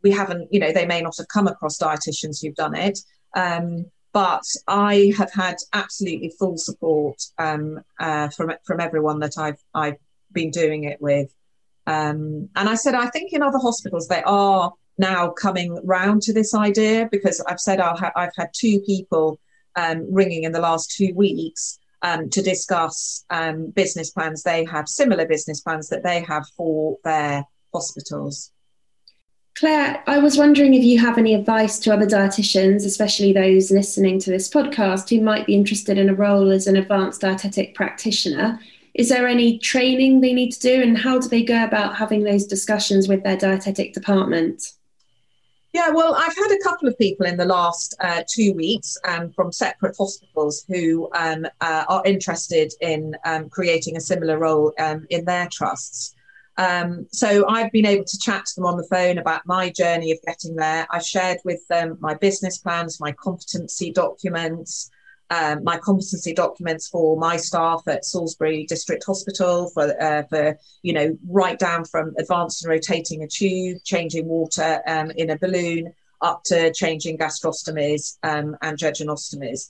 we 0.04 0.12
haven't, 0.12 0.54
you 0.54 0.60
know, 0.60 0.72
they 0.72 0.86
may 0.86 1.02
not 1.02 1.16
have 1.18 1.28
come 1.28 1.48
across 1.48 1.80
dietitians 1.80 2.42
who've 2.42 2.56
done 2.56 2.76
it. 2.76 3.00
Um, 3.36 3.86
but 4.14 4.46
I 4.68 5.14
have 5.18 5.32
had 5.32 5.58
absolutely 5.74 6.32
full 6.40 6.58
support 6.58 7.22
um, 7.38 7.82
uh, 8.00 8.30
from 8.30 8.52
from 8.66 8.80
everyone 8.80 9.20
that 9.20 9.38
I've 9.38 9.62
I've 9.74 9.98
been 10.32 10.50
doing 10.50 10.86
it 10.86 11.02
with. 11.02 11.34
Um, 11.86 12.50
and 12.56 12.68
I 12.68 12.76
said, 12.76 12.96
I 12.96 13.08
think 13.08 13.32
in 13.32 13.44
other 13.44 13.60
hospitals 13.60 14.08
they 14.08 14.24
are 14.24 14.74
now 14.98 15.30
coming 15.30 15.80
round 15.84 16.22
to 16.24 16.34
this 16.34 16.54
idea 16.54 17.08
because 17.12 17.42
I've 17.48 17.60
said 17.60 17.80
i 17.80 17.96
have 18.16 18.32
had 18.36 18.50
two 18.54 18.82
people 18.82 19.40
um, 19.76 20.12
ringing 20.12 20.44
in 20.44 20.52
the 20.52 20.60
last 20.60 20.92
two 20.92 21.14
weeks 21.16 21.80
um, 22.02 22.30
to 22.30 22.42
discuss 22.42 23.26
um, 23.30 23.70
business 23.70 24.12
plans 24.12 24.44
they 24.44 24.66
have, 24.66 24.88
similar 24.88 25.26
business 25.26 25.62
plans 25.62 25.90
that 25.90 26.04
they 26.04 26.22
have 26.22 26.48
for 26.56 26.98
their 27.04 27.46
hospitals. 27.74 28.52
Claire, 29.56 30.04
I 30.06 30.20
was 30.20 30.38
wondering 30.38 30.76
if 30.76 30.84
you 30.84 31.00
have 31.00 31.18
any 31.18 31.34
advice 31.34 31.80
to 31.80 31.94
other 31.94 32.06
dietitians, 32.06 32.86
especially 32.86 33.34
those 33.34 33.72
listening 33.72 34.20
to 34.20 34.30
this 34.30 34.48
podcast 34.48 35.10
who 35.10 35.24
might 35.24 35.48
be 35.48 35.56
interested 35.56 35.98
in 35.98 36.10
a 36.10 36.14
role 36.14 36.52
as 36.52 36.68
an 36.68 36.76
advanced 36.76 37.22
dietetic 37.22 37.74
practitioner. 37.74 38.60
Is 38.94 39.10
there 39.10 39.28
any 39.28 39.58
training 39.58 40.22
they 40.22 40.34
need 40.34 40.52
to 40.52 40.60
do, 40.60 40.82
and 40.82 40.96
how 40.96 41.18
do 41.18 41.28
they 41.28 41.44
go 41.44 41.64
about 41.64 41.96
having 41.96 42.24
those 42.24 42.46
discussions 42.46 43.08
with 43.08 43.24
their 43.24 43.38
dietetic 43.38 43.94
department? 43.94 44.74
Yeah, 45.78 45.92
well, 45.92 46.16
I've 46.16 46.36
had 46.36 46.50
a 46.50 46.63
couple 46.63 46.90
of 46.90 46.98
people 46.98 47.28
in 47.28 47.38
the 47.38 47.46
last 47.46 47.94
uh, 48.00 48.24
two 48.28 48.52
weeks 48.54 48.98
um, 49.08 49.32
from 49.32 49.52
separate 49.52 49.96
hospitals 49.96 50.66
who 50.68 51.08
um, 51.13 51.46
uh, 51.62 51.86
are 51.88 52.02
interested 52.04 52.74
in 52.82 53.16
um, 53.26 53.48
creating 53.48 53.96
a 53.96 54.02
similar 54.02 54.40
role 54.40 54.74
um, 54.80 55.06
in 55.12 55.24
their 55.24 55.48
trusts. 55.52 56.16
Um, 56.58 57.06
so 57.12 57.48
I've 57.48 57.72
been 57.72 57.86
able 57.86 58.06
to 58.06 58.18
chat 58.18 58.48
to 58.48 58.56
them 58.56 58.66
on 58.66 58.78
the 58.78 58.88
phone 58.90 59.20
about 59.20 59.46
my 59.46 59.70
journey 59.70 60.12
of 60.12 60.18
getting 60.26 60.56
there. 60.56 60.88
I've 60.90 61.06
shared 61.06 61.38
with 61.46 61.62
them 61.68 61.96
my 62.00 62.16
business 62.16 62.58
plans, 62.58 63.00
my 63.00 63.12
competency 63.12 63.92
documents, 63.92 64.90
um, 65.30 65.63
my 65.63 65.78
competency 65.78 66.34
documents 66.34 66.88
for 66.88 67.18
my 67.18 67.38
staff 67.38 67.82
at 67.88 68.06
Salisbury 68.06 68.66
District 68.66 69.04
Hospital 69.06 69.70
for, 69.74 70.02
uh, 70.02 70.24
for 70.30 70.58
you 70.84 70.94
know, 70.94 71.18
right 71.28 71.60
down 71.60 71.86
from 71.86 72.13
advanced 72.18 72.63
and 72.63 72.72
rotating 72.72 73.24
a 73.24 73.28
tube, 73.28 73.80
changing 73.84 74.28
water 74.28 74.82
um, 74.88 75.12
in 75.12 75.30
a 75.30 75.38
balloon, 75.38 75.94
up 76.22 76.44
to 76.46 76.72
changing 76.74 77.18
gastrostomies 77.18 78.18
um, 78.24 78.56
and 78.62 78.78
jejunostomies. 78.78 79.70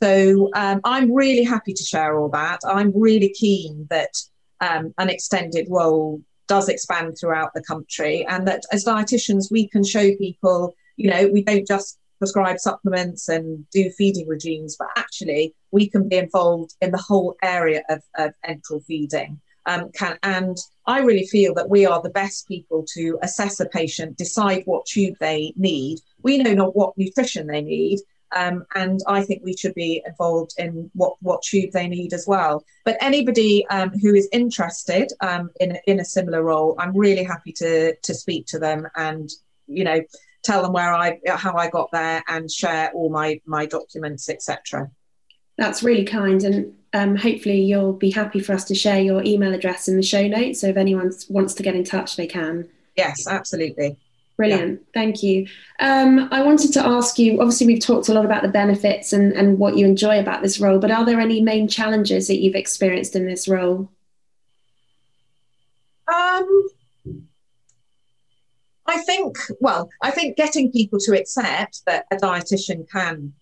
So 0.00 0.50
um, 0.54 0.80
I'm 0.84 1.12
really 1.12 1.42
happy 1.42 1.72
to 1.72 1.82
share 1.82 2.18
all 2.18 2.28
that. 2.30 2.60
I'm 2.64 2.92
really 2.94 3.30
keen 3.30 3.86
that 3.90 4.14
um, 4.60 4.94
an 4.98 5.10
extended 5.10 5.66
role 5.68 6.20
does 6.46 6.68
expand 6.68 7.16
throughout 7.18 7.52
the 7.54 7.62
country, 7.62 8.24
and 8.26 8.46
that 8.46 8.62
as 8.72 8.84
dietitians 8.84 9.50
we 9.50 9.68
can 9.68 9.84
show 9.84 10.14
people, 10.16 10.74
you 10.96 11.10
know, 11.10 11.28
we 11.28 11.42
don't 11.42 11.66
just 11.66 11.98
prescribe 12.18 12.58
supplements 12.58 13.28
and 13.28 13.68
do 13.70 13.90
feeding 13.90 14.26
regimes, 14.26 14.76
but 14.78 14.88
actually 14.96 15.54
we 15.70 15.88
can 15.88 16.08
be 16.08 16.16
involved 16.16 16.74
in 16.80 16.90
the 16.90 17.04
whole 17.08 17.36
area 17.42 17.82
of, 17.88 18.02
of 18.16 18.32
enteral 18.48 18.84
feeding. 18.84 19.40
Um, 19.66 19.90
can, 19.92 20.18
and 20.22 20.56
I 20.86 21.00
really 21.00 21.26
feel 21.26 21.52
that 21.54 21.68
we 21.68 21.84
are 21.84 22.00
the 22.00 22.08
best 22.08 22.48
people 22.48 22.86
to 22.94 23.18
assess 23.22 23.60
a 23.60 23.66
patient, 23.66 24.16
decide 24.16 24.62
what 24.64 24.86
tube 24.86 25.16
they 25.20 25.52
need. 25.56 25.98
We 26.22 26.38
know 26.38 26.54
not 26.54 26.74
what 26.74 26.96
nutrition 26.96 27.46
they 27.46 27.60
need, 27.60 27.98
um, 28.34 28.64
and 28.74 29.00
I 29.06 29.22
think 29.22 29.42
we 29.42 29.56
should 29.56 29.74
be 29.74 30.02
involved 30.06 30.52
in 30.58 30.90
what, 30.94 31.16
what 31.20 31.42
tube 31.42 31.72
they 31.72 31.88
need 31.88 32.12
as 32.12 32.26
well. 32.26 32.64
But 32.84 32.96
anybody 33.00 33.66
um, 33.68 33.90
who 33.90 34.14
is 34.14 34.28
interested 34.32 35.12
um, 35.20 35.50
in, 35.60 35.78
in 35.86 36.00
a 36.00 36.04
similar 36.04 36.42
role, 36.42 36.74
I'm 36.78 36.96
really 36.96 37.24
happy 37.24 37.52
to, 37.52 37.94
to 37.94 38.14
speak 38.14 38.46
to 38.46 38.58
them 38.58 38.86
and, 38.96 39.30
you 39.66 39.84
know, 39.84 40.00
tell 40.42 40.62
them 40.62 40.72
where 40.72 40.92
I, 40.92 41.20
how 41.28 41.56
I 41.56 41.68
got 41.68 41.90
there 41.92 42.22
and 42.28 42.50
share 42.50 42.90
all 42.92 43.10
my, 43.10 43.40
my 43.44 43.66
documents, 43.66 44.28
etc. 44.28 44.90
That's 45.56 45.82
really 45.82 46.04
kind. 46.04 46.42
And 46.44 46.74
um, 46.92 47.16
hopefully 47.16 47.62
you'll 47.62 47.92
be 47.92 48.10
happy 48.10 48.40
for 48.40 48.52
us 48.52 48.64
to 48.64 48.74
share 48.74 49.00
your 49.00 49.22
email 49.24 49.52
address 49.52 49.88
in 49.88 49.96
the 49.96 50.02
show 50.02 50.26
notes. 50.26 50.60
So 50.60 50.68
if 50.68 50.76
anyone 50.76 51.12
wants 51.28 51.54
to 51.54 51.62
get 51.62 51.74
in 51.74 51.84
touch, 51.84 52.16
they 52.16 52.26
can. 52.26 52.68
Yes, 52.96 53.26
absolutely. 53.26 53.98
Brilliant. 54.36 54.80
Yeah. 54.80 54.86
Thank 54.94 55.22
you. 55.24 55.48
Um, 55.80 56.28
I 56.30 56.42
wanted 56.42 56.72
to 56.74 56.86
ask 56.86 57.18
you 57.18 57.40
obviously, 57.40 57.66
we've 57.66 57.84
talked 57.84 58.08
a 58.08 58.14
lot 58.14 58.24
about 58.24 58.42
the 58.42 58.48
benefits 58.48 59.12
and, 59.12 59.32
and 59.32 59.58
what 59.58 59.76
you 59.76 59.84
enjoy 59.84 60.20
about 60.20 60.42
this 60.42 60.60
role, 60.60 60.78
but 60.78 60.92
are 60.92 61.04
there 61.04 61.20
any 61.20 61.42
main 61.42 61.66
challenges 61.66 62.28
that 62.28 62.38
you've 62.38 62.54
experienced 62.54 63.16
in 63.16 63.26
this 63.26 63.48
role? 63.48 63.90
Um, 66.06 66.68
I 68.86 68.97
think, 69.08 69.38
well, 69.58 69.88
I 70.02 70.10
think 70.10 70.36
getting 70.36 70.70
people 70.70 70.98
to 71.00 71.18
accept 71.18 71.82
that 71.86 72.04
a 72.12 72.16
dietitian 72.16 72.88
can 72.90 73.32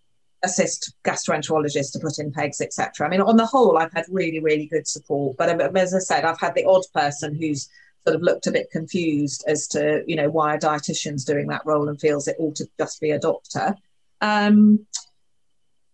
assist 0.44 0.94
gastroenterologists 1.04 1.92
to 1.92 1.98
put 1.98 2.20
in 2.20 2.30
pegs, 2.32 2.60
etc. 2.60 3.04
I 3.04 3.10
mean, 3.10 3.20
on 3.20 3.36
the 3.36 3.46
whole, 3.46 3.76
I've 3.76 3.92
had 3.92 4.04
really, 4.08 4.38
really 4.38 4.66
good 4.66 4.86
support. 4.86 5.36
But 5.36 5.48
um, 5.50 5.76
as 5.76 5.92
I 5.92 5.98
said, 5.98 6.24
I've 6.24 6.38
had 6.38 6.54
the 6.54 6.66
odd 6.66 6.84
person 6.94 7.34
who's 7.34 7.68
sort 8.06 8.14
of 8.14 8.22
looked 8.22 8.46
a 8.46 8.52
bit 8.52 8.70
confused 8.70 9.42
as 9.48 9.66
to 9.68 10.04
you 10.06 10.14
know 10.14 10.30
why 10.30 10.54
a 10.54 10.58
dietitian's 10.58 11.24
doing 11.24 11.48
that 11.48 11.66
role 11.66 11.88
and 11.88 12.00
feels 12.00 12.28
it 12.28 12.36
ought 12.38 12.54
to 12.56 12.68
just 12.78 13.00
be 13.00 13.10
a 13.10 13.18
doctor. 13.18 13.74
Um, 14.20 14.86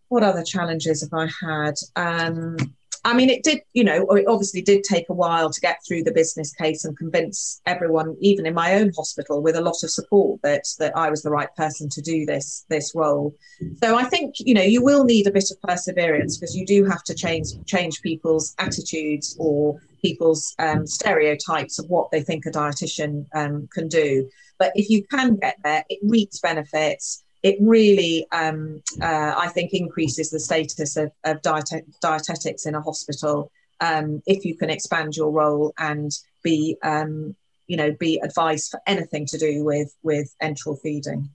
what 0.09 0.23
other 0.23 0.45
challenges 0.45 1.01
have 1.01 1.15
I 1.15 1.31
had? 1.41 1.75
Um, 1.97 2.57
I 3.05 3.15
mean, 3.15 3.31
it 3.31 3.43
did, 3.43 3.63
you 3.73 3.83
know, 3.83 4.07
it 4.11 4.27
obviously 4.29 4.63
did 4.63 4.85
take 4.85 5.09
a 5.09 5.15
while 5.15 5.51
to 5.51 5.61
get 5.61 5.79
through 5.87 6.05
the 6.05 6.13
business 6.13 6.53
case 6.55 6.85
and 6.85 6.97
convince 6.97 7.61
everyone, 7.67 8.17
even 8.21 8.47
in 8.47 8.55
my 8.55 8.75
own 8.75 8.93
hospital, 8.97 9.43
with 9.43 9.57
a 9.57 9.61
lot 9.61 9.83
of 9.83 9.91
support 9.91 10.41
that 10.43 10.65
that 10.79 10.97
I 10.97 11.11
was 11.11 11.23
the 11.23 11.31
right 11.31 11.53
person 11.57 11.89
to 11.89 12.01
do 12.01 12.25
this 12.25 12.65
this 12.69 12.93
role. 12.95 13.35
So 13.83 13.97
I 13.97 14.05
think, 14.05 14.37
you 14.39 14.55
know, 14.55 14.63
you 14.63 14.83
will 14.85 15.05
need 15.05 15.27
a 15.27 15.33
bit 15.33 15.51
of 15.51 15.61
perseverance 15.63 16.39
because 16.39 16.57
you 16.57 16.65
do 16.65 16.85
have 16.85 17.03
to 17.05 17.15
change 17.15 17.49
change 17.67 18.03
people's 18.03 18.55
attitudes 18.59 19.37
or 19.39 19.81
people's 20.01 20.55
um, 20.61 20.87
stereotypes 20.87 21.79
of 21.79 21.87
what 21.89 22.11
they 22.13 22.23
think 22.23 22.47
a 22.47 22.51
dietitian 22.51 23.27
um, 23.35 23.69
can 23.73 23.89
do. 23.89 24.29
But 24.59 24.73
if 24.77 24.91
you 24.91 25.05
can 25.05 25.37
get 25.37 25.57
there, 25.65 25.85
it 25.89 25.99
reaps 26.03 26.39
benefits. 26.39 27.25
It 27.43 27.57
really, 27.61 28.27
um, 28.31 28.83
uh, 29.01 29.35
I 29.37 29.49
think, 29.49 29.73
increases 29.73 30.31
the 30.31 30.41
status 30.41 30.97
of, 30.97 31.11
of 31.25 31.43
diet- 31.43 31.87
dietetics 32.01 32.67
in 32.67 32.75
a 32.75 32.81
hospital 32.81 33.51
um, 33.83 34.23
if 34.27 34.45
you 34.45 34.57
can 34.57 34.71
expand 34.71 35.17
your 35.17 35.31
role 35.31 35.75
and 35.77 36.13
be, 36.43 36.77
um, 36.83 37.35
you 37.67 37.77
know, 37.77 37.93
be 37.93 38.21
advised 38.23 38.71
for 38.71 38.81
anything 38.87 39.27
to 39.27 39.39
do 39.39 39.65
with 39.65 39.95
with 40.03 40.35
enteral 40.41 40.81
feeding. 40.81 41.31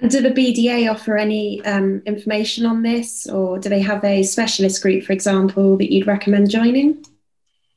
And 0.00 0.10
do 0.10 0.20
the 0.20 0.30
BDA 0.30 0.90
offer 0.90 1.16
any 1.16 1.64
um, 1.64 2.02
information 2.06 2.66
on 2.66 2.82
this, 2.82 3.26
or 3.28 3.58
do 3.58 3.68
they 3.68 3.80
have 3.80 4.04
a 4.04 4.22
specialist 4.22 4.82
group, 4.82 5.04
for 5.04 5.12
example, 5.12 5.76
that 5.76 5.92
you'd 5.92 6.06
recommend 6.06 6.50
joining? 6.50 7.04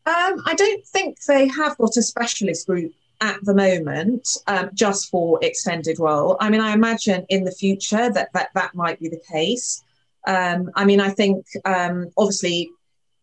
Um, 0.06 0.42
I 0.46 0.54
don't 0.56 0.86
think 0.88 1.22
they 1.26 1.48
have 1.48 1.78
got 1.78 1.98
a 1.98 2.02
specialist 2.02 2.66
group 2.66 2.94
at 3.22 3.40
the 3.44 3.54
moment 3.54 4.28
um, 4.48 4.70
just 4.74 5.10
for 5.10 5.40
extended 5.42 6.00
role. 6.00 6.38
I 6.40 6.50
mean, 6.50 6.62
I 6.62 6.74
imagine 6.74 7.26
in 7.30 7.44
the 7.44 7.52
future 7.52 8.10
that 8.12 8.30
that, 8.34 8.50
that 8.54 8.76
might 8.76 9.00
be 9.00 9.10
the 9.10 9.22
case. 9.32 9.84
Um, 10.26 10.72
I 10.76 10.86
mean, 10.86 11.00
I 11.00 11.10
think 11.10 11.46
um, 11.66 12.08
obviously 12.18 12.70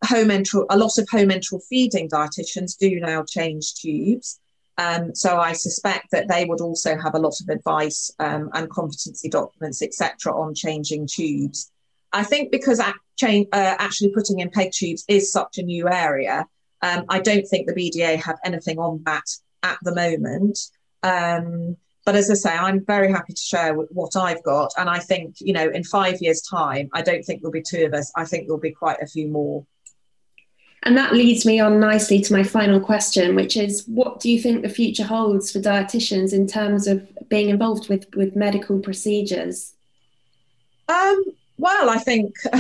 home 0.05 0.29
enteral, 0.29 0.67
a 0.71 0.79
lot 0.79 0.99
of 0.99 1.09
home 1.11 1.29
enteral 1.29 1.63
feeding 1.69 2.09
dietitians 2.09 2.77
do 2.77 3.01
now 3.01 3.25
change 3.25 3.75
tubes. 3.75 4.41
Um, 4.77 5.15
so 5.15 5.39
I 5.39 5.53
suspect 5.53 6.11
that 6.11 6.29
they 6.29 6.45
would 6.45 6.61
also 6.61 6.99
have 6.99 7.15
a 7.15 7.21
lot 7.21 7.35
of 7.41 7.49
advice 7.49 8.11
um, 8.19 8.51
and 8.55 8.69
competency 8.71 9.29
documents, 9.29 9.83
etc., 9.83 10.33
on 10.33 10.55
changing 10.55 11.09
tubes. 11.11 11.71
I 12.13 12.25
think 12.25 12.51
because 12.51 12.81
at, 12.81 12.95
uh, 13.23 13.45
actually 13.53 14.11
putting 14.11 14.41
in 14.41 14.51
peg 14.51 14.73
tubes 14.73 15.05
is 15.09 15.31
such 15.31 15.59
a 15.59 15.63
new 15.63 15.89
area, 15.89 16.47
um, 16.83 17.05
I 17.09 17.21
don't 17.21 17.47
think 17.47 17.67
the 17.67 17.73
BDA 17.73 18.23
have 18.23 18.37
anything 18.45 18.79
on 18.79 19.03
that 19.07 19.25
at 19.65 19.79
the 19.83 19.95
moment. 19.95 20.59
Um, 21.03 21.77
but 22.05 22.15
as 22.15 22.31
I 22.31 22.35
say, 22.35 22.51
I'm 22.51 22.85
very 22.85 23.11
happy 23.11 23.33
to 23.33 23.41
share 23.41 23.75
what 23.75 24.15
I've 24.15 24.43
got. 24.43 24.73
And 24.77 24.91
I 24.91 24.99
think, 24.99 25.37
you 25.41 25.55
know, 25.55 25.69
in 25.71 25.83
five 25.83 26.21
years' 26.21 26.43
time, 26.43 26.91
I 26.93 27.01
don't 27.01 27.25
think 27.25 27.41
there'll 27.41 27.53
be 27.53 27.63
two 27.63 27.87
of 27.87 27.95
us. 27.95 28.13
I 28.15 28.27
think 28.27 28.47
there'll 28.47 28.61
be 28.61 28.73
quite 28.73 29.01
a 29.01 29.07
few 29.07 29.29
more. 29.29 29.65
And 30.83 30.99
that 30.99 31.15
leads 31.15 31.47
me 31.47 31.61
on 31.61 31.81
nicely 31.81 32.21
to 32.21 32.33
my 32.35 32.43
final 32.43 32.79
question, 32.79 33.35
which 33.35 33.57
is 33.57 33.85
what 33.87 34.21
do 34.21 34.31
you 34.31 34.39
think 34.39 34.63
the 34.63 34.69
future 34.69 35.05
holds 35.05 35.51
for 35.51 35.61
dietitians 35.61 36.35
in 36.35 36.47
terms 36.47 36.87
of 36.87 37.09
being 37.31 37.49
involved 37.49 37.89
with, 37.89 38.07
with 38.15 38.37
medical 38.37 38.79
procedures? 38.81 39.73
Um, 40.91 41.25
well, 41.57 41.89
I 41.89 41.97
think 41.99 42.35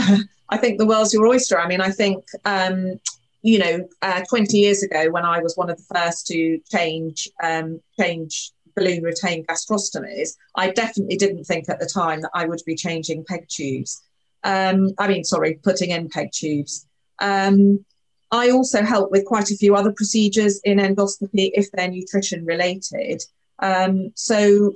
I 0.48 0.56
think 0.56 0.78
the 0.78 0.86
world's 0.86 1.12
your 1.12 1.26
oyster. 1.26 1.58
I 1.58 1.66
mean, 1.66 1.80
I 1.80 1.90
think 1.90 2.24
um, 2.44 3.00
you 3.44 3.58
know, 3.58 3.86
uh, 4.00 4.22
20 4.26 4.56
years 4.56 4.82
ago 4.82 5.10
when 5.10 5.26
I 5.26 5.40
was 5.40 5.54
one 5.54 5.68
of 5.68 5.76
the 5.76 5.94
first 5.94 6.26
to 6.28 6.58
change 6.72 7.28
um, 7.42 7.78
change 8.00 8.52
balloon 8.74 9.02
retained 9.02 9.46
gastrostomies, 9.46 10.30
I 10.56 10.70
definitely 10.70 11.16
didn't 11.16 11.44
think 11.44 11.68
at 11.68 11.78
the 11.78 11.86
time 11.86 12.22
that 12.22 12.30
I 12.34 12.46
would 12.46 12.62
be 12.64 12.74
changing 12.74 13.24
peg 13.28 13.46
tubes. 13.48 14.02
Um, 14.44 14.92
I 14.98 15.08
mean, 15.08 15.24
sorry, 15.24 15.60
putting 15.62 15.90
in 15.90 16.08
peg 16.08 16.32
tubes. 16.32 16.86
Um, 17.20 17.84
I 18.30 18.50
also 18.50 18.82
help 18.82 19.10
with 19.10 19.26
quite 19.26 19.50
a 19.50 19.56
few 19.56 19.76
other 19.76 19.92
procedures 19.92 20.58
in 20.64 20.78
endoscopy 20.78 21.50
if 21.52 21.70
they're 21.70 21.90
nutrition 21.90 22.46
related. 22.46 23.22
Um, 23.58 24.10
so 24.16 24.72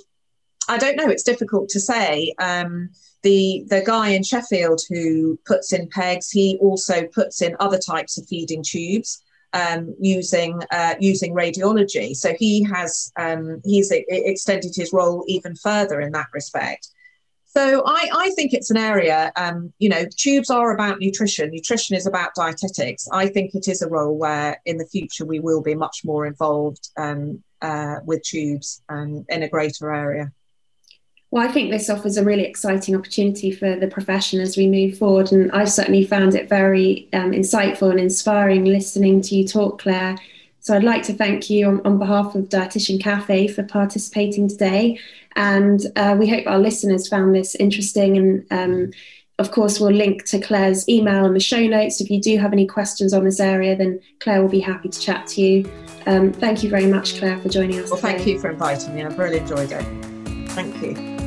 I 0.68 0.76
don't 0.76 0.96
know, 0.96 1.08
it's 1.08 1.22
difficult 1.22 1.70
to 1.70 1.80
say. 1.80 2.34
Um, 3.24 3.30
the 3.30 3.64
the 3.68 3.82
guy 3.84 4.10
in 4.10 4.22
Sheffield 4.22 4.80
who 4.88 5.38
puts 5.46 5.72
in 5.72 5.88
pegs, 5.88 6.30
he 6.30 6.58
also 6.60 7.06
puts 7.06 7.42
in 7.42 7.56
other 7.60 7.78
types 7.78 8.18
of 8.18 8.26
feeding 8.26 8.62
tubes 8.62 9.22
um, 9.52 9.94
using 10.00 10.60
uh, 10.70 10.94
using 11.00 11.34
radiology. 11.34 12.14
So 12.14 12.34
he 12.38 12.62
has 12.64 13.12
um, 13.16 13.60
he's 13.64 13.90
extended 13.90 14.72
his 14.74 14.92
role 14.92 15.24
even 15.26 15.56
further 15.56 16.00
in 16.00 16.12
that 16.12 16.28
respect. 16.32 16.88
So 17.46 17.82
I, 17.86 18.10
I 18.14 18.30
think 18.36 18.52
it's 18.52 18.70
an 18.70 18.76
area, 18.76 19.32
um, 19.36 19.72
you 19.78 19.88
know, 19.88 20.04
tubes 20.16 20.50
are 20.50 20.74
about 20.74 21.00
nutrition. 21.00 21.50
Nutrition 21.50 21.96
is 21.96 22.06
about 22.06 22.34
dietetics. 22.36 23.08
I 23.10 23.26
think 23.26 23.54
it 23.54 23.66
is 23.66 23.80
a 23.82 23.88
role 23.88 24.16
where 24.16 24.60
in 24.66 24.76
the 24.76 24.86
future 24.86 25.24
we 25.24 25.40
will 25.40 25.62
be 25.62 25.74
much 25.74 26.02
more 26.04 26.26
involved 26.26 26.90
um, 26.98 27.42
uh, 27.62 27.96
with 28.04 28.22
tubes 28.22 28.82
and 28.90 29.24
in 29.30 29.42
a 29.42 29.48
greater 29.48 29.92
area. 29.92 30.30
Well, 31.30 31.46
I 31.46 31.52
think 31.52 31.70
this 31.70 31.90
offers 31.90 32.16
a 32.16 32.24
really 32.24 32.44
exciting 32.44 32.96
opportunity 32.96 33.50
for 33.50 33.76
the 33.76 33.86
profession 33.86 34.40
as 34.40 34.56
we 34.56 34.66
move 34.66 34.96
forward. 34.96 35.30
And 35.30 35.52
I've 35.52 35.70
certainly 35.70 36.04
found 36.06 36.34
it 36.34 36.48
very 36.48 37.06
um, 37.12 37.32
insightful 37.32 37.90
and 37.90 38.00
inspiring 38.00 38.64
listening 38.64 39.20
to 39.22 39.36
you 39.36 39.46
talk, 39.46 39.82
Claire. 39.82 40.16
So 40.60 40.74
I'd 40.74 40.84
like 40.84 41.02
to 41.04 41.12
thank 41.12 41.50
you 41.50 41.66
on, 41.66 41.80
on 41.86 41.98
behalf 41.98 42.34
of 42.34 42.48
Dietitian 42.48 43.00
Cafe 43.00 43.48
for 43.48 43.62
participating 43.62 44.48
today. 44.48 44.98
And 45.36 45.80
uh, 45.96 46.16
we 46.18 46.28
hope 46.28 46.46
our 46.46 46.58
listeners 46.58 47.08
found 47.08 47.34
this 47.34 47.54
interesting. 47.56 48.16
And 48.16 48.46
um, 48.50 48.90
of 49.38 49.50
course, 49.50 49.78
we'll 49.78 49.92
link 49.92 50.24
to 50.26 50.40
Claire's 50.40 50.88
email 50.88 51.26
in 51.26 51.34
the 51.34 51.40
show 51.40 51.60
notes. 51.66 52.00
If 52.00 52.10
you 52.10 52.20
do 52.20 52.38
have 52.38 52.54
any 52.54 52.66
questions 52.66 53.12
on 53.12 53.24
this 53.24 53.38
area, 53.38 53.76
then 53.76 54.00
Claire 54.20 54.40
will 54.40 54.48
be 54.48 54.60
happy 54.60 54.88
to 54.88 54.98
chat 54.98 55.26
to 55.28 55.42
you. 55.42 55.70
Um, 56.06 56.32
thank 56.32 56.64
you 56.64 56.70
very 56.70 56.86
much, 56.86 57.18
Claire, 57.18 57.38
for 57.38 57.50
joining 57.50 57.78
us. 57.80 57.90
Well, 57.90 58.00
today. 58.00 58.14
thank 58.14 58.26
you 58.26 58.40
for 58.40 58.50
inviting 58.50 58.94
me. 58.94 59.04
I've 59.04 59.18
really 59.18 59.38
enjoyed 59.38 59.70
it. 59.70 59.84
Thank 60.50 60.82
you. 60.82 61.17